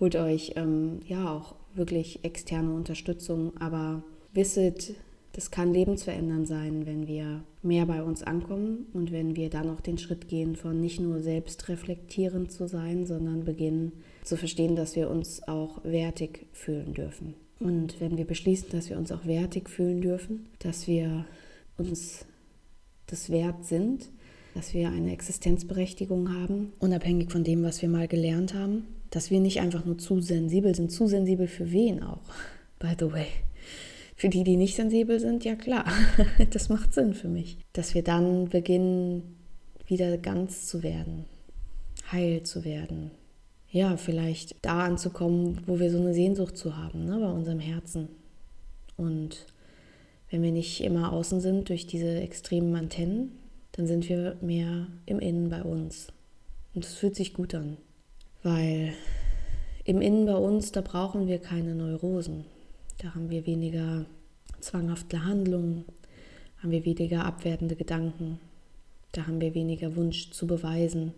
holt 0.00 0.16
euch 0.16 0.52
ähm, 0.56 1.00
ja 1.06 1.32
auch 1.32 1.54
wirklich 1.74 2.24
externe 2.24 2.74
Unterstützung. 2.74 3.56
Aber 3.58 4.02
wisset, 4.34 4.96
das 5.34 5.50
kann 5.50 5.74
lebensverändernd 5.74 6.46
sein, 6.46 6.86
wenn 6.86 7.08
wir 7.08 7.42
mehr 7.62 7.86
bei 7.86 8.04
uns 8.04 8.22
ankommen 8.22 8.86
und 8.92 9.10
wenn 9.10 9.34
wir 9.34 9.50
dann 9.50 9.68
auch 9.68 9.80
den 9.80 9.98
Schritt 9.98 10.28
gehen 10.28 10.54
von 10.54 10.80
nicht 10.80 11.00
nur 11.00 11.22
selbstreflektierend 11.22 12.52
zu 12.52 12.68
sein, 12.68 13.04
sondern 13.04 13.44
beginnen 13.44 13.92
zu 14.22 14.36
verstehen, 14.36 14.76
dass 14.76 14.94
wir 14.94 15.10
uns 15.10 15.42
auch 15.48 15.82
wertig 15.82 16.46
fühlen 16.52 16.94
dürfen. 16.94 17.34
Und 17.58 18.00
wenn 18.00 18.16
wir 18.16 18.26
beschließen, 18.26 18.68
dass 18.70 18.88
wir 18.90 18.96
uns 18.96 19.10
auch 19.10 19.26
wertig 19.26 19.68
fühlen 19.68 20.00
dürfen, 20.00 20.46
dass 20.60 20.86
wir 20.86 21.24
uns 21.78 22.26
das 23.08 23.28
wert 23.30 23.64
sind, 23.64 24.08
dass 24.54 24.72
wir 24.72 24.88
eine 24.88 25.12
Existenzberechtigung 25.12 26.32
haben, 26.32 26.72
unabhängig 26.78 27.32
von 27.32 27.42
dem, 27.42 27.64
was 27.64 27.82
wir 27.82 27.88
mal 27.88 28.06
gelernt 28.06 28.54
haben, 28.54 28.84
dass 29.10 29.32
wir 29.32 29.40
nicht 29.40 29.60
einfach 29.60 29.84
nur 29.84 29.98
zu 29.98 30.20
sensibel 30.20 30.76
sind, 30.76 30.92
zu 30.92 31.08
sensibel 31.08 31.48
für 31.48 31.72
wen 31.72 32.04
auch, 32.04 32.22
by 32.78 32.94
the 32.96 33.10
way. 33.10 33.26
Für 34.16 34.28
die, 34.28 34.44
die 34.44 34.56
nicht 34.56 34.76
sensibel 34.76 35.18
sind, 35.18 35.44
ja 35.44 35.56
klar, 35.56 35.84
das 36.50 36.68
macht 36.68 36.94
Sinn 36.94 37.14
für 37.14 37.28
mich. 37.28 37.58
Dass 37.72 37.94
wir 37.94 38.02
dann 38.02 38.48
beginnen, 38.48 39.36
wieder 39.86 40.16
ganz 40.18 40.66
zu 40.66 40.82
werden, 40.82 41.24
heil 42.10 42.42
zu 42.42 42.64
werden. 42.64 43.10
Ja, 43.70 43.96
vielleicht 43.96 44.56
da 44.62 44.84
anzukommen, 44.84 45.60
wo 45.66 45.80
wir 45.80 45.90
so 45.90 45.98
eine 45.98 46.14
Sehnsucht 46.14 46.56
zu 46.56 46.76
haben, 46.76 47.04
ne, 47.04 47.18
bei 47.18 47.28
unserem 47.28 47.58
Herzen. 47.58 48.08
Und 48.96 49.46
wenn 50.30 50.42
wir 50.42 50.52
nicht 50.52 50.82
immer 50.82 51.12
außen 51.12 51.40
sind 51.40 51.68
durch 51.68 51.86
diese 51.86 52.20
extremen 52.20 52.74
Antennen, 52.76 53.32
dann 53.72 53.86
sind 53.86 54.08
wir 54.08 54.36
mehr 54.40 54.86
im 55.06 55.18
Innen 55.18 55.48
bei 55.48 55.62
uns. 55.62 56.08
Und 56.74 56.84
das 56.84 56.94
fühlt 56.94 57.16
sich 57.16 57.34
gut 57.34 57.54
an, 57.54 57.76
weil 58.42 58.94
im 59.84 60.00
Innen 60.00 60.26
bei 60.26 60.36
uns, 60.36 60.72
da 60.72 60.80
brauchen 60.80 61.26
wir 61.26 61.38
keine 61.38 61.74
Neurosen. 61.74 62.44
Da 63.04 63.14
haben 63.14 63.28
wir 63.28 63.44
weniger 63.44 64.06
zwanghafte 64.60 65.26
Handlungen, 65.26 65.84
haben 66.56 66.70
wir 66.70 66.86
weniger 66.86 67.26
abwertende 67.26 67.76
Gedanken, 67.76 68.40
da 69.12 69.26
haben 69.26 69.42
wir 69.42 69.52
weniger 69.52 69.94
Wunsch 69.94 70.30
zu 70.30 70.46
beweisen, 70.46 71.12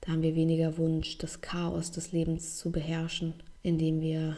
da 0.00 0.10
haben 0.10 0.22
wir 0.22 0.34
weniger 0.34 0.76
Wunsch, 0.76 1.16
das 1.18 1.40
Chaos 1.40 1.92
des 1.92 2.10
Lebens 2.10 2.56
zu 2.56 2.72
beherrschen, 2.72 3.34
indem 3.62 4.00
wir 4.00 4.36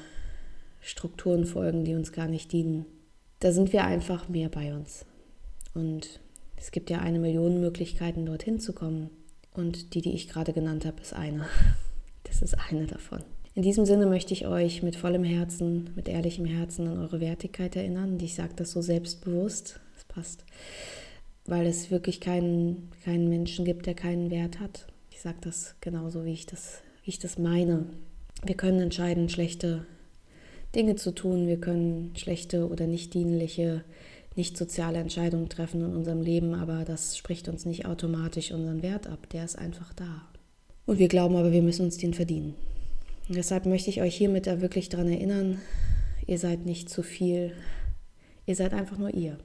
Strukturen 0.82 1.46
folgen, 1.46 1.86
die 1.86 1.94
uns 1.94 2.12
gar 2.12 2.28
nicht 2.28 2.52
dienen. 2.52 2.84
Da 3.40 3.52
sind 3.52 3.72
wir 3.72 3.84
einfach 3.84 4.28
mehr 4.28 4.50
bei 4.50 4.74
uns. 4.74 5.06
Und 5.72 6.20
es 6.56 6.72
gibt 6.72 6.90
ja 6.90 6.98
eine 6.98 7.18
Million 7.18 7.58
Möglichkeiten, 7.58 8.26
dorthin 8.26 8.60
zu 8.60 8.74
kommen. 8.74 9.08
Und 9.54 9.94
die, 9.94 10.02
die 10.02 10.12
ich 10.12 10.28
gerade 10.28 10.52
genannt 10.52 10.84
habe, 10.84 11.00
ist 11.00 11.14
eine. 11.14 11.48
Das 12.24 12.42
ist 12.42 12.54
eine 12.54 12.86
davon. 12.86 13.22
In 13.56 13.62
diesem 13.62 13.86
Sinne 13.86 14.04
möchte 14.04 14.34
ich 14.34 14.46
euch 14.46 14.82
mit 14.82 14.96
vollem 14.96 15.24
Herzen, 15.24 15.88
mit 15.96 16.08
ehrlichem 16.08 16.44
Herzen 16.44 16.88
an 16.88 16.98
eure 16.98 17.20
Wertigkeit 17.20 17.74
erinnern. 17.74 18.12
Und 18.12 18.22
ich 18.22 18.34
sage 18.34 18.52
das 18.54 18.70
so 18.70 18.82
selbstbewusst, 18.82 19.80
es 19.96 20.04
passt, 20.04 20.44
weil 21.46 21.66
es 21.66 21.90
wirklich 21.90 22.20
keinen, 22.20 22.90
keinen 23.02 23.30
Menschen 23.30 23.64
gibt, 23.64 23.86
der 23.86 23.94
keinen 23.94 24.30
Wert 24.30 24.60
hat. 24.60 24.86
Ich 25.10 25.22
sage 25.22 25.38
das 25.40 25.74
genauso, 25.80 26.26
wie 26.26 26.34
ich 26.34 26.44
das, 26.44 26.82
wie 27.02 27.08
ich 27.08 27.18
das 27.18 27.38
meine. 27.38 27.86
Wir 28.44 28.56
können 28.56 28.78
entscheiden, 28.78 29.30
schlechte 29.30 29.86
Dinge 30.74 30.96
zu 30.96 31.14
tun. 31.14 31.46
Wir 31.46 31.58
können 31.58 32.12
schlechte 32.14 32.68
oder 32.68 32.86
nicht 32.86 33.14
dienliche, 33.14 33.84
nicht 34.34 34.58
soziale 34.58 34.98
Entscheidungen 34.98 35.48
treffen 35.48 35.80
in 35.80 35.96
unserem 35.96 36.20
Leben, 36.20 36.52
aber 36.52 36.84
das 36.84 37.16
spricht 37.16 37.48
uns 37.48 37.64
nicht 37.64 37.86
automatisch 37.86 38.52
unseren 38.52 38.82
Wert 38.82 39.06
ab. 39.06 39.30
Der 39.30 39.46
ist 39.46 39.56
einfach 39.56 39.94
da. 39.94 40.28
Und 40.84 40.98
wir 40.98 41.08
glauben 41.08 41.36
aber, 41.36 41.52
wir 41.52 41.62
müssen 41.62 41.86
uns 41.86 41.96
den 41.96 42.12
verdienen. 42.12 42.54
Deshalb 43.28 43.66
möchte 43.66 43.90
ich 43.90 44.00
euch 44.02 44.14
hiermit 44.14 44.46
da 44.46 44.60
wirklich 44.60 44.88
daran 44.88 45.08
erinnern, 45.08 45.60
ihr 46.26 46.38
seid 46.38 46.64
nicht 46.64 46.88
zu 46.88 47.02
viel, 47.02 47.52
ihr 48.46 48.54
seid 48.54 48.72
einfach 48.72 48.98
nur 48.98 49.12
ihr. 49.12 49.38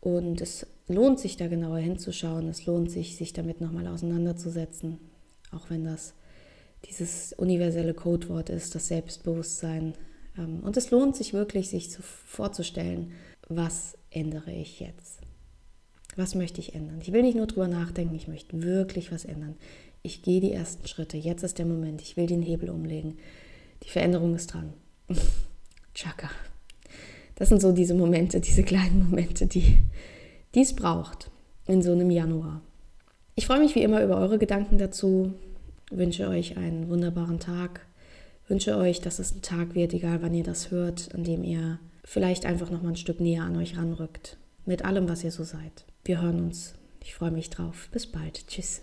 Und 0.00 0.40
es 0.40 0.66
lohnt 0.88 1.18
sich 1.18 1.36
da 1.36 1.46
genauer 1.46 1.78
hinzuschauen, 1.78 2.48
es 2.48 2.66
lohnt 2.66 2.90
sich, 2.90 3.16
sich 3.16 3.32
damit 3.32 3.60
nochmal 3.60 3.86
auseinanderzusetzen, 3.86 4.98
auch 5.50 5.70
wenn 5.70 5.84
das 5.84 6.14
dieses 6.84 7.32
universelle 7.32 7.94
Codewort 7.94 8.50
ist, 8.50 8.74
das 8.74 8.88
Selbstbewusstsein. 8.88 9.94
Ähm, 10.36 10.60
und 10.60 10.76
es 10.76 10.90
lohnt 10.90 11.16
sich 11.16 11.32
wirklich, 11.32 11.70
sich 11.70 11.88
vorzustellen, 11.96 13.12
was 13.48 13.96
ändere 14.10 14.52
ich 14.52 14.80
jetzt? 14.80 15.20
Was 16.16 16.34
möchte 16.34 16.60
ich 16.60 16.74
ändern? 16.74 17.00
Ich 17.00 17.12
will 17.12 17.22
nicht 17.22 17.36
nur 17.36 17.46
drüber 17.46 17.68
nachdenken, 17.68 18.14
ich 18.14 18.28
möchte 18.28 18.62
wirklich 18.62 19.12
was 19.12 19.24
ändern. 19.24 19.56
Ich 20.02 20.22
gehe 20.22 20.40
die 20.40 20.52
ersten 20.52 20.86
Schritte. 20.88 21.16
Jetzt 21.16 21.44
ist 21.44 21.58
der 21.58 21.66
Moment. 21.66 22.02
Ich 22.02 22.16
will 22.16 22.26
den 22.26 22.42
Hebel 22.42 22.70
umlegen. 22.70 23.18
Die 23.84 23.88
Veränderung 23.88 24.34
ist 24.34 24.52
dran. 24.52 24.72
Chaka. 25.94 26.30
Das 27.36 27.48
sind 27.48 27.60
so 27.60 27.72
diese 27.72 27.94
Momente, 27.94 28.40
diese 28.40 28.62
kleinen 28.62 29.04
Momente, 29.08 29.46
die 29.46 29.78
es 30.54 30.74
braucht 30.74 31.30
in 31.66 31.82
so 31.82 31.92
einem 31.92 32.10
Januar. 32.10 32.62
Ich 33.34 33.46
freue 33.46 33.60
mich 33.60 33.74
wie 33.74 33.82
immer 33.82 34.02
über 34.02 34.18
eure 34.18 34.38
Gedanken 34.38 34.78
dazu. 34.78 35.34
Wünsche 35.90 36.28
euch 36.28 36.56
einen 36.56 36.88
wunderbaren 36.88 37.38
Tag. 37.38 37.86
Wünsche 38.48 38.76
euch, 38.76 39.00
dass 39.00 39.18
es 39.18 39.34
ein 39.34 39.42
Tag 39.42 39.74
wird, 39.74 39.94
egal 39.94 40.20
wann 40.20 40.34
ihr 40.34 40.44
das 40.44 40.70
hört, 40.70 41.14
an 41.14 41.24
dem 41.24 41.44
ihr 41.44 41.78
vielleicht 42.04 42.44
einfach 42.44 42.70
noch 42.70 42.82
mal 42.82 42.90
ein 42.90 42.96
Stück 42.96 43.20
näher 43.20 43.42
an 43.42 43.56
euch 43.56 43.76
ranrückt. 43.76 44.36
Mit 44.66 44.84
allem, 44.84 45.08
was 45.08 45.24
ihr 45.24 45.30
so 45.30 45.44
seid. 45.44 45.84
Wir 46.04 46.20
hören 46.20 46.40
uns. 46.40 46.74
Ich 47.02 47.14
freue 47.14 47.30
mich 47.30 47.50
drauf. 47.50 47.88
Bis 47.92 48.06
bald. 48.06 48.46
Tschüss. 48.48 48.80